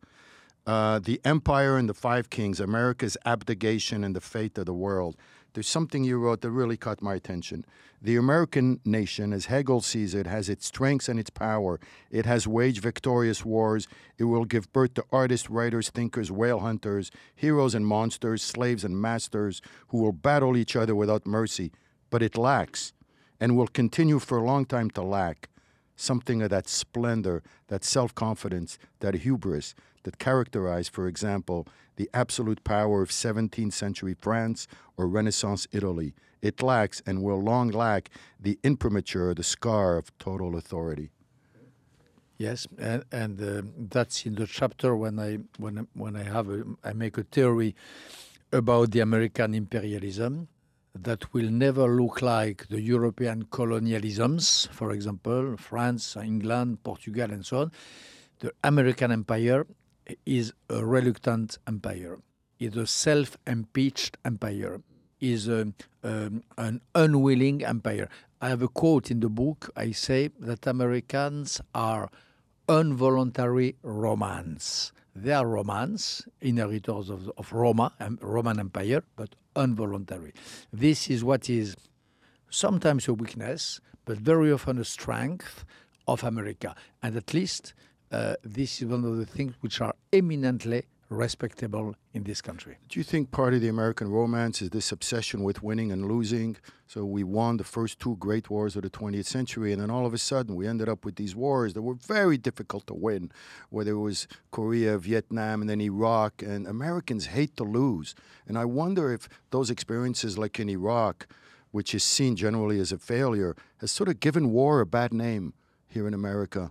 uh, 0.66 0.98
The 0.98 1.20
Empire 1.24 1.76
and 1.76 1.88
the 1.88 1.94
Five 1.94 2.30
Kings 2.30 2.60
America's 2.60 3.16
Abdication 3.24 4.04
and 4.04 4.16
the 4.16 4.20
Fate 4.20 4.56
of 4.58 4.66
the 4.66 4.74
World, 4.74 5.16
there's 5.52 5.68
something 5.68 6.04
you 6.04 6.18
wrote 6.18 6.40
that 6.42 6.50
really 6.50 6.76
caught 6.76 7.02
my 7.02 7.14
attention. 7.14 7.64
The 8.02 8.16
American 8.16 8.80
nation, 8.84 9.32
as 9.32 9.46
Hegel 9.46 9.80
sees 9.80 10.14
it, 10.14 10.26
has 10.26 10.48
its 10.48 10.66
strengths 10.66 11.08
and 11.08 11.18
its 11.18 11.30
power. 11.30 11.78
It 12.10 12.24
has 12.24 12.46
waged 12.46 12.82
victorious 12.82 13.44
wars. 13.44 13.86
It 14.16 14.24
will 14.24 14.44
give 14.44 14.72
birth 14.72 14.94
to 14.94 15.04
artists, 15.12 15.50
writers, 15.50 15.90
thinkers, 15.90 16.32
whale 16.32 16.60
hunters, 16.60 17.10
heroes 17.34 17.74
and 17.74 17.86
monsters, 17.86 18.42
slaves 18.42 18.84
and 18.84 19.00
masters 19.00 19.60
who 19.88 19.98
will 19.98 20.12
battle 20.12 20.56
each 20.56 20.76
other 20.76 20.94
without 20.94 21.26
mercy. 21.26 21.72
But 22.08 22.22
it 22.22 22.38
lacks, 22.38 22.92
and 23.38 23.56
will 23.56 23.68
continue 23.68 24.18
for 24.18 24.38
a 24.38 24.44
long 24.44 24.64
time 24.64 24.90
to 24.90 25.02
lack, 25.02 25.48
something 25.94 26.42
of 26.42 26.50
that 26.50 26.68
splendor, 26.68 27.42
that 27.68 27.84
self 27.84 28.14
confidence, 28.14 28.78
that 29.00 29.14
hubris 29.14 29.74
that 30.04 30.18
characterize, 30.18 30.88
for 30.88 31.06
example, 31.06 31.66
the 31.96 32.08
absolute 32.14 32.64
power 32.64 33.02
of 33.02 33.10
17th 33.10 33.72
century 33.72 34.14
France 34.18 34.66
or 34.96 35.06
Renaissance 35.06 35.66
Italy. 35.72 36.14
It 36.40 36.62
lacks 36.62 37.02
and 37.06 37.22
will 37.22 37.42
long 37.42 37.68
lack 37.68 38.10
the 38.40 38.58
imprimatur, 38.62 39.34
the 39.34 39.42
scar 39.42 39.98
of 39.98 40.16
total 40.18 40.56
authority. 40.56 41.10
Yes, 42.38 42.66
and, 42.78 43.04
and 43.12 43.38
uh, 43.42 43.62
that's 43.76 44.24
in 44.24 44.34
the 44.34 44.46
chapter 44.46 44.96
when 44.96 45.18
I 45.18 45.40
when 45.58 45.86
when 45.92 46.16
I 46.16 46.22
have 46.22 46.48
a, 46.48 46.64
I 46.82 46.94
make 46.94 47.18
a 47.18 47.22
theory 47.24 47.74
about 48.50 48.92
the 48.92 49.00
American 49.00 49.52
imperialism 49.54 50.48
that 50.94 51.34
will 51.34 51.50
never 51.50 51.86
look 51.88 52.22
like 52.22 52.66
the 52.68 52.80
European 52.80 53.44
colonialisms, 53.44 54.68
for 54.70 54.90
example, 54.92 55.56
France, 55.58 56.16
England, 56.16 56.82
Portugal, 56.82 57.30
and 57.30 57.44
so 57.44 57.58
on. 57.58 57.72
The 58.38 58.52
American 58.64 59.12
empire 59.12 59.66
is 60.26 60.52
a 60.68 60.84
reluctant 60.84 61.58
empire, 61.66 62.18
is 62.58 62.76
a 62.76 62.86
self-impeached 62.86 64.16
empire, 64.24 64.82
is 65.20 65.48
a, 65.48 65.72
um, 66.02 66.42
an 66.56 66.80
unwilling 66.94 67.64
empire. 67.64 68.08
I 68.40 68.48
have 68.48 68.62
a 68.62 68.68
quote 68.68 69.10
in 69.10 69.20
the 69.20 69.28
book. 69.28 69.70
I 69.76 69.90
say 69.92 70.30
that 70.40 70.66
Americans 70.66 71.60
are 71.74 72.10
involuntary 72.68 73.76
Romans. 73.82 74.92
They 75.14 75.32
are 75.32 75.46
Romans, 75.46 76.26
inheritors 76.40 77.10
of, 77.10 77.30
of 77.36 77.52
Roma, 77.52 77.92
um, 78.00 78.18
Roman 78.22 78.60
Empire, 78.60 79.02
but 79.16 79.34
involuntary. 79.56 80.32
This 80.72 81.10
is 81.10 81.24
what 81.24 81.50
is 81.50 81.76
sometimes 82.48 83.08
a 83.08 83.14
weakness, 83.14 83.80
but 84.04 84.18
very 84.18 84.52
often 84.52 84.78
a 84.78 84.84
strength 84.84 85.64
of 86.06 86.24
America. 86.24 86.74
And 87.02 87.16
at 87.16 87.34
least 87.34 87.74
uh, 88.12 88.34
this 88.42 88.80
is 88.80 88.88
one 88.88 89.04
of 89.04 89.16
the 89.16 89.26
things 89.26 89.54
which 89.60 89.80
are 89.80 89.94
eminently 90.12 90.84
respectable 91.10 91.96
in 92.14 92.22
this 92.22 92.40
country. 92.40 92.76
Do 92.88 93.00
you 93.00 93.04
think 93.04 93.32
part 93.32 93.52
of 93.52 93.60
the 93.60 93.68
American 93.68 94.08
romance 94.08 94.62
is 94.62 94.70
this 94.70 94.92
obsession 94.92 95.42
with 95.42 95.62
winning 95.62 95.90
and 95.90 96.06
losing? 96.06 96.56
So 96.86 97.04
we 97.04 97.24
won 97.24 97.56
the 97.56 97.64
first 97.64 97.98
two 97.98 98.16
great 98.16 98.48
wars 98.48 98.76
of 98.76 98.82
the 98.82 98.90
20th 98.90 99.26
century, 99.26 99.72
and 99.72 99.82
then 99.82 99.90
all 99.90 100.06
of 100.06 100.14
a 100.14 100.18
sudden 100.18 100.54
we 100.54 100.68
ended 100.68 100.88
up 100.88 101.04
with 101.04 101.16
these 101.16 101.34
wars 101.34 101.74
that 101.74 101.82
were 101.82 101.94
very 101.94 102.38
difficult 102.38 102.86
to 102.86 102.94
win, 102.94 103.32
whether 103.70 103.92
it 103.92 103.98
was 103.98 104.28
Korea, 104.52 104.98
Vietnam, 104.98 105.60
and 105.60 105.68
then 105.68 105.80
Iraq. 105.80 106.42
And 106.42 106.66
Americans 106.66 107.26
hate 107.26 107.56
to 107.56 107.64
lose. 107.64 108.14
And 108.46 108.56
I 108.56 108.64
wonder 108.64 109.12
if 109.12 109.28
those 109.50 109.68
experiences, 109.68 110.38
like 110.38 110.60
in 110.60 110.68
Iraq, 110.68 111.26
which 111.72 111.92
is 111.92 112.04
seen 112.04 112.36
generally 112.36 112.78
as 112.78 112.92
a 112.92 112.98
failure, 112.98 113.56
has 113.78 113.90
sort 113.90 114.08
of 114.08 114.20
given 114.20 114.52
war 114.52 114.80
a 114.80 114.86
bad 114.86 115.12
name 115.12 115.54
here 115.88 116.06
in 116.06 116.14
America 116.14 116.70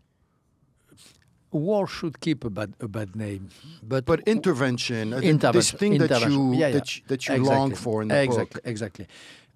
war 1.52 1.88
should 1.88 2.20
keep 2.20 2.44
a 2.46 2.50
bad 2.50 2.74
a 2.80 2.88
bad 2.88 3.16
name, 3.16 3.50
but 3.84 4.06
but 4.06 4.20
intervention, 4.28 5.14
intervention 5.14 5.52
this 5.54 5.72
thing 5.72 5.98
that 5.98 6.30
you 6.30 6.54
yeah, 6.54 6.68
yeah. 6.68 6.72
that 6.72 6.98
you, 6.98 7.04
that 7.08 7.28
you 7.28 7.36
exactly. 7.36 7.56
long 7.56 7.74
for 7.76 8.02
in 8.02 8.08
the 8.10 8.22
exactly, 8.22 8.62
book. 8.62 8.70
Exactly, 8.72 9.08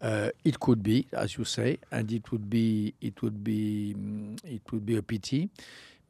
uh, 0.02 0.30
it 0.44 0.60
could 0.60 0.82
be, 0.84 1.08
as 1.14 1.38
you 1.38 1.46
say, 1.46 1.78
and 1.92 2.12
it 2.12 2.32
would 2.32 2.50
be 2.50 2.94
it 3.02 3.22
would 3.22 3.44
be 3.44 3.96
mm, 3.98 4.40
it 4.44 4.62
would 4.72 4.86
be 4.86 4.98
a 4.98 5.04
pity, 5.04 5.50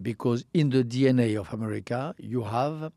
because 0.02 0.46
in 0.54 0.70
the 0.70 0.84
DNA 0.84 1.40
of 1.40 1.54
America 1.54 2.16
you 2.18 2.44
have 2.44 2.92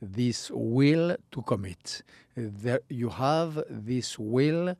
this 0.00 0.50
will 0.52 1.16
to 1.30 1.42
commit. 1.42 2.02
There 2.36 2.80
you 2.88 3.10
have 3.10 3.62
this 3.68 4.18
will 4.18 4.76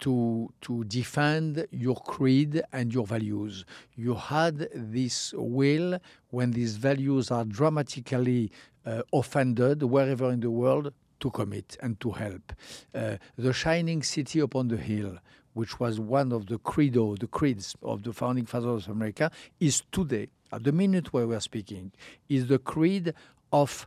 to 0.00 0.52
to 0.62 0.84
defend 0.84 1.66
your 1.70 1.96
creed 1.96 2.62
and 2.72 2.92
your 2.92 3.06
values. 3.06 3.64
You 3.96 4.14
had 4.14 4.68
this 4.74 5.32
will 5.36 5.98
when 6.30 6.52
these 6.52 6.76
values 6.76 7.30
are 7.30 7.44
dramatically 7.44 8.50
uh, 8.86 9.02
offended 9.12 9.82
wherever 9.82 10.30
in 10.30 10.40
the 10.40 10.50
world 10.50 10.92
to 11.20 11.30
commit 11.30 11.76
and 11.82 12.00
to 12.00 12.10
help. 12.10 12.52
Uh, 12.94 13.16
the 13.36 13.52
shining 13.52 14.02
city 14.02 14.40
upon 14.40 14.68
the 14.68 14.76
hill, 14.76 15.18
which 15.52 15.78
was 15.78 16.00
one 16.00 16.32
of 16.32 16.46
the 16.46 16.58
credo, 16.58 17.14
the 17.16 17.26
creeds 17.26 17.76
of 17.82 18.02
the 18.02 18.12
founding 18.12 18.46
fathers 18.46 18.86
of 18.86 18.92
America, 18.92 19.30
is 19.60 19.82
today, 19.92 20.28
at 20.52 20.64
the 20.64 20.72
minute 20.72 21.12
where 21.12 21.26
we 21.26 21.34
are 21.34 21.40
speaking, 21.40 21.92
is 22.28 22.46
the 22.46 22.58
creed 22.58 23.12
of 23.52 23.86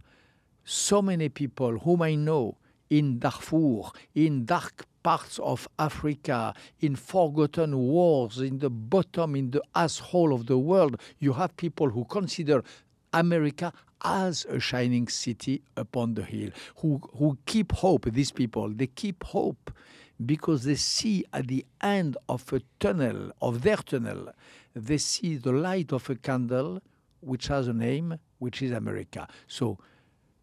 so 0.63 1.02
many 1.02 1.30
people 1.30 1.80
whom 1.80 2.02
I 2.02 2.15
know 2.15 2.58
in 2.89 3.17
Darfur, 3.19 3.89
in 4.13 4.45
dark 4.45 4.86
parts 5.04 5.38
of 5.39 5.68
Africa, 5.78 6.54
in 6.80 6.96
forgotten 6.96 7.78
wars, 7.78 8.39
in 8.39 8.60
the 8.60 8.70
bottom, 8.70 9.36
in 9.36 9.52
the 9.52 9.62
asshole 9.76 10.34
of 10.34 10.48
the 10.48 10.58
world, 10.58 11.00
you 11.20 11.34
have 11.34 11.56
people 11.58 11.89
who 11.89 12.06
consider 12.06 12.63
America 13.13 13.72
as 14.04 14.46
a 14.46 14.60
shining 14.60 15.08
city 15.08 15.62
upon 15.78 16.13
the 16.13 16.24
hill, 16.24 16.50
who, 16.78 17.02
who 17.18 17.38
keep 17.46 17.72
hope, 17.72 18.06
these 18.06 18.32
people, 18.32 18.70
they 18.70 18.88
keep 18.88 19.24
hope 19.24 19.72
because 20.26 20.63
they 20.63 20.76
see 20.76 21.24
at 21.34 21.48
the 21.48 21.66
end 21.82 22.18
of 22.30 22.52
a 22.54 22.62
tunnel, 22.80 23.32
of 23.42 23.62
their 23.62 23.78
tunnel, 23.78 24.30
they 24.76 24.98
see 24.98 25.36
the 25.36 25.52
light 25.52 25.92
of 25.92 26.10
a 26.10 26.16
candle 26.16 26.82
which 27.20 27.48
has 27.48 27.68
a 27.68 27.74
name, 27.74 28.18
which 28.39 28.62
is 28.62 28.72
America. 28.72 29.28
So, 29.48 29.78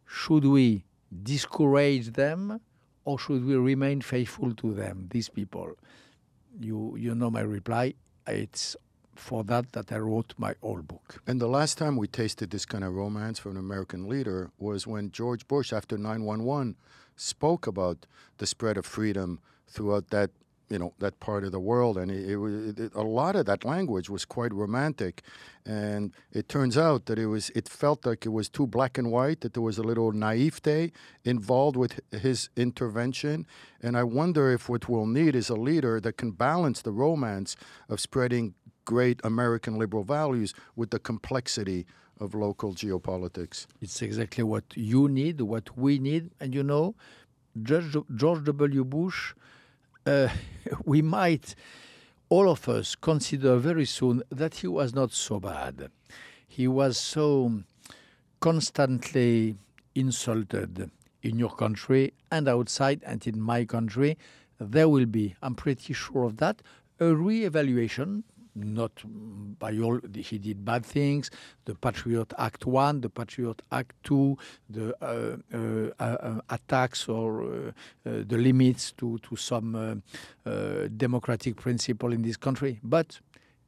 should 0.07 0.44
we 0.44 0.85
discourage 1.23 2.12
them 2.12 2.61
or 3.11 3.18
should 3.18 3.44
we 3.44 3.57
remain 3.57 4.01
faithful 4.01 4.55
to 4.55 4.73
them, 4.73 5.09
these 5.11 5.29
people? 5.29 5.77
You, 6.61 6.96
you 6.96 7.12
know 7.14 7.31
my 7.31 7.40
reply. 7.40 7.94
It's 8.27 8.77
for 9.16 9.42
that 9.44 9.73
that 9.73 9.90
I 9.90 9.99
wrote 9.99 10.33
my 10.38 10.55
whole 10.62 10.83
book. 10.83 11.20
And 11.27 11.40
the 11.40 11.49
last 11.49 11.77
time 11.77 11.96
we 11.96 12.07
tasted 12.07 12.51
this 12.51 12.64
kind 12.64 12.85
of 12.85 12.94
romance 12.94 13.40
from 13.40 13.53
an 13.53 13.57
American 13.59 14.09
leader 14.09 14.51
was 14.59 14.87
when 14.87 15.11
George 15.11 15.49
Bush, 15.49 15.73
after 15.73 15.99
911, 15.99 16.77
spoke 17.16 17.66
about 17.66 18.07
the 18.38 18.46
spread 18.46 18.77
of 18.77 18.87
freedom 18.87 19.40
throughout 19.66 20.11
that 20.11 20.31
you 20.70 20.78
know 20.78 20.94
that 21.00 21.18
part 21.18 21.42
of 21.44 21.50
the 21.50 21.61
world, 21.61 21.98
and 21.98 22.11
it, 22.11 22.30
it, 22.30 22.78
it, 22.78 22.94
a 22.94 23.02
lot 23.02 23.35
of 23.35 23.44
that 23.46 23.64
language 23.64 24.09
was 24.09 24.24
quite 24.24 24.54
romantic. 24.54 25.22
And 25.66 26.12
it 26.33 26.48
turns 26.48 26.78
out 26.78 27.06
that 27.06 27.18
it 27.18 27.26
was 27.26 27.50
it 27.50 27.68
felt 27.68 28.06
like 28.06 28.24
it 28.24 28.30
was 28.30 28.48
too 28.48 28.66
black 28.66 28.96
and 28.96 29.11
white. 29.11 29.40
That 29.40 29.54
there 29.54 29.62
was 29.62 29.78
a 29.78 29.83
little 29.83 30.12
naivete 30.12 30.92
involved 31.24 31.76
with 31.76 32.00
his 32.12 32.48
intervention. 32.56 33.46
And 33.83 33.96
I 33.96 34.04
wonder 34.04 34.52
if 34.52 34.68
what 34.68 34.88
we'll 34.88 35.06
need 35.06 35.35
is 35.35 35.50
a 35.50 35.56
leader 35.56 36.00
that 36.00 36.16
can 36.16 36.30
balance 36.30 36.83
the 36.83 36.92
romance 36.92 37.56
of 37.88 38.00
spreading 38.00 38.54
great 38.85 39.20
American 39.24 39.76
liberal 39.76 40.04
values 40.04 40.54
with 40.76 40.90
the 40.90 40.98
complexity 40.98 41.85
of 42.20 42.35
local 42.35 42.74
geopolitics. 42.74 43.66
It's 43.80 44.00
exactly 44.02 44.44
what 44.44 44.64
you 44.74 45.09
need, 45.09 45.40
what 45.40 45.76
we 45.76 45.98
need, 45.98 46.30
and 46.38 46.54
you 46.54 46.62
know, 46.62 46.94
George, 47.62 47.96
George 48.14 48.44
W. 48.44 48.85
Bush 48.85 49.35
uh, 50.06 50.28
we 50.84 51.02
might, 51.02 51.54
all 52.28 52.50
of 52.50 52.68
us, 52.68 52.94
consider 52.94 53.56
very 53.56 53.84
soon 53.86 54.22
that 54.30 54.56
he 54.56 54.66
was 54.66 54.94
not 54.94 55.12
so 55.12 55.40
bad. 55.40 55.90
He 56.46 56.66
was 56.68 56.98
so 56.98 57.62
constantly 58.40 59.56
insulted 59.94 60.90
in 61.22 61.38
your 61.38 61.50
country 61.50 62.12
and 62.30 62.48
outside 62.48 63.02
and 63.04 63.26
in 63.26 63.40
my 63.40 63.64
country. 63.64 64.16
There 64.58 64.88
will 64.88 65.06
be, 65.06 65.36
I'm 65.42 65.54
pretty 65.54 65.92
sure 65.92 66.24
of 66.24 66.38
that, 66.38 66.62
a 66.98 67.14
re-evaluation 67.14 68.24
not 68.54 68.92
by 69.58 69.76
all 69.78 70.00
he 70.14 70.38
did 70.38 70.64
bad 70.64 70.84
things. 70.84 71.30
The 71.64 71.74
patriot 71.74 72.32
act 72.38 72.66
1 72.66 73.00
the 73.00 73.08
patriot 73.08 73.62
act 73.70 73.94
2 74.04 74.38
the 74.68 74.94
uh, 75.02 75.36
uh, 75.54 76.04
uh, 76.04 76.40
attacks 76.50 77.08
or 77.08 77.42
uh, 77.42 77.46
uh, 77.46 77.72
the 78.26 78.36
limits 78.36 78.92
to 78.92 79.18
to 79.18 79.36
some 79.36 79.74
uh, 79.74 80.88
democratic 80.96 81.56
principle 81.56 82.12
in 82.12 82.22
this 82.22 82.36
country. 82.36 82.80
But 82.82 83.20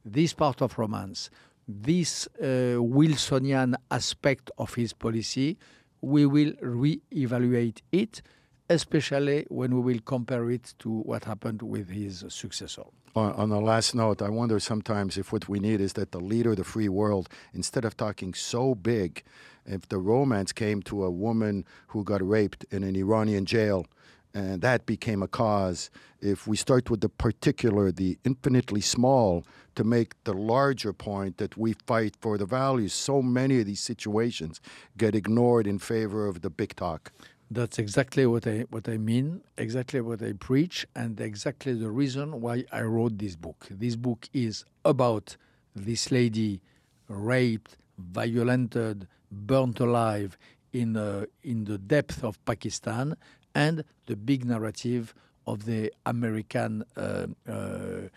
this 0.05 0.33
part 0.33 0.61
of 0.61 0.77
romance 0.77 1.29
this 1.65 2.27
wilsonian 2.41 3.77
aspect 3.89 4.51
of 4.57 4.73
his 4.73 4.91
policy 4.91 5.57
we 6.01 6.25
will 6.25 6.51
re-evaluate 6.61 7.81
it 7.93 8.21
especially 8.69 9.45
when 9.49 9.75
we 9.75 9.93
will 9.93 10.01
compare 10.01 10.49
it 10.51 10.73
to 10.79 10.89
what 10.89 11.23
happened 11.25 11.61
with 11.61 11.89
his 11.89 12.23
successor 12.29 12.83
on, 13.15 13.49
the 13.49 13.59
last 13.59 13.93
note, 13.93 14.21
I 14.21 14.29
wonder 14.29 14.59
sometimes 14.59 15.17
if 15.17 15.31
what 15.31 15.47
we 15.47 15.59
need 15.59 15.81
is 15.81 15.93
that 15.93 16.11
the 16.11 16.19
leader 16.19 16.51
of 16.51 16.57
the 16.57 16.63
free 16.63 16.89
world, 16.89 17.29
instead 17.53 17.85
of 17.85 17.95
talking 17.95 18.33
so 18.33 18.75
big, 18.75 19.23
if 19.65 19.87
the 19.89 19.99
romance 19.99 20.51
came 20.51 20.81
to 20.83 21.03
a 21.03 21.11
woman 21.11 21.65
who 21.87 22.03
got 22.03 22.27
raped 22.27 22.65
in 22.71 22.83
an 22.83 22.95
Iranian 22.95 23.45
jail, 23.45 23.85
and 24.33 24.61
that 24.61 24.87
became 24.87 25.21
a 25.21 25.27
cause. 25.27 25.91
If 26.19 26.47
we 26.47 26.57
start 26.57 26.89
with 26.89 27.01
the 27.01 27.09
particular, 27.09 27.91
the 27.91 28.17
infinitely 28.23 28.81
small, 28.81 29.45
to 29.75 29.83
make 29.83 30.15
the 30.23 30.33
larger 30.33 30.91
point 30.91 31.37
that 31.37 31.55
we 31.55 31.73
fight 31.85 32.15
for 32.19 32.39
the 32.39 32.45
values, 32.45 32.93
so 32.93 33.21
many 33.21 33.59
of 33.59 33.67
these 33.67 33.79
situations 33.79 34.59
get 34.97 35.13
ignored 35.13 35.67
in 35.67 35.77
favor 35.77 36.25
of 36.25 36.41
the 36.41 36.49
big 36.49 36.75
talk. 36.75 37.11
That's 37.53 37.77
exactly 37.77 38.25
what 38.25 38.47
I 38.47 38.65
what 38.71 38.89
I 38.89 38.97
mean, 38.97 39.41
exactly 39.59 40.01
what 40.01 40.23
I 40.23 40.33
preach, 40.33 40.87
and 40.95 41.21
exactly 41.21 41.73
the 41.75 41.91
reason 41.91 42.41
why 42.41 42.65
I 42.71 42.81
wrote 42.81 43.19
this 43.19 43.35
book. 43.35 43.67
This 43.69 43.95
book 43.95 44.27
is 44.33 44.65
about 44.83 45.37
this 45.75 46.11
lady 46.11 46.61
raped, 47.07 47.77
violented, 47.99 49.07
burnt 49.31 49.79
alive 49.79 50.35
in 50.71 50.97
uh, 50.97 51.25
in 51.43 51.65
the 51.65 51.77
depth 51.77 52.23
of 52.23 52.43
Pakistan, 52.43 53.15
and 53.53 53.83
the 54.07 54.15
big 54.15 54.45
narrative 54.45 55.13
of 55.45 55.65
the 55.65 55.91
American. 56.07 56.83
Uh, 56.97 57.27
uh, 57.47 58.09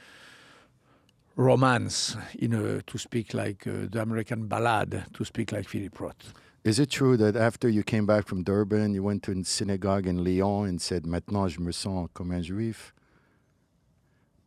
romance, 1.38 2.16
in 2.38 2.54
a, 2.54 2.80
to 2.80 2.96
speak 2.96 3.34
like 3.34 3.66
uh, 3.66 3.84
the 3.90 4.00
American 4.00 4.46
ballad, 4.46 5.04
to 5.12 5.22
speak 5.22 5.52
like 5.52 5.68
Philip 5.68 6.00
Roth. 6.00 6.32
Is 6.66 6.80
it 6.80 6.90
true 6.90 7.16
that 7.18 7.36
after 7.36 7.68
you 7.68 7.84
came 7.84 8.06
back 8.06 8.26
from 8.26 8.42
Durban, 8.42 8.92
you 8.92 9.02
went 9.02 9.22
to 9.24 9.32
a 9.32 9.44
synagogue 9.44 10.06
in 10.06 10.24
Lyon 10.24 10.66
and 10.68 10.80
said, 10.80 11.04
Maintenant 11.06 11.48
je 11.48 11.60
me 11.60 11.70
sens 11.72 12.08
comme 12.12 12.32
un 12.32 12.42
juif? 12.42 12.92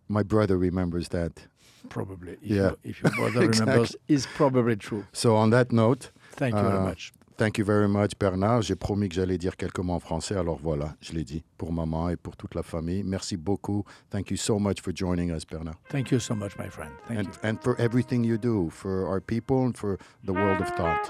My 0.09 0.21
brother 0.23 0.57
remembers 0.57 1.07
that. 1.09 1.47
Probably. 1.87 2.33
If 2.33 2.51
Yeah. 2.51 2.55
Your, 2.55 2.77
if 2.83 3.01
your 3.01 3.11
brother 3.11 3.41
Exactly. 3.45 3.71
remembers, 3.71 3.95
is 4.09 4.27
probably 4.35 4.75
true. 4.75 5.05
So, 5.13 5.37
on 5.37 5.49
that 5.51 5.71
note, 5.71 6.11
Thank 6.33 6.55
you 6.55 6.61
very 6.61 6.77
Uh, 6.77 6.83
much. 6.83 7.13
thank 7.37 7.57
you 7.57 7.63
very 7.63 7.87
much, 7.87 8.19
Bernard. 8.19 8.63
J'ai 8.63 8.75
promis 8.75 9.07
que 9.07 9.15
j'allais 9.15 9.37
dire 9.37 9.55
quelques 9.55 9.79
mots 9.79 9.93
en 9.93 9.99
français, 10.01 10.35
alors 10.35 10.59
voilà, 10.61 10.95
je 10.99 11.13
l'ai 11.13 11.23
dit 11.23 11.43
pour 11.57 11.71
maman 11.71 12.09
et 12.09 12.17
pour 12.17 12.35
toute 12.35 12.53
la 12.53 12.63
famille. 12.63 13.01
Merci 13.03 13.37
beaucoup. 13.37 13.85
Thank 14.09 14.29
you 14.29 14.35
so 14.37 14.59
much 14.59 14.81
for 14.81 14.91
joining 14.93 15.31
us, 15.31 15.45
Bernard. 15.45 15.77
Thank 15.89 16.11
you 16.11 16.19
so 16.19 16.35
much, 16.35 16.57
my 16.57 16.67
friend. 16.69 16.91
Thank 17.07 17.19
and, 17.19 17.27
you. 17.27 17.39
and 17.43 17.61
for 17.63 17.77
everything 17.79 18.25
you 18.25 18.37
do 18.37 18.69
for 18.71 19.07
our 19.07 19.21
people 19.21 19.63
and 19.65 19.73
for 19.77 19.97
the 20.25 20.33
world 20.33 20.59
of 20.59 20.67
thought. 20.75 21.09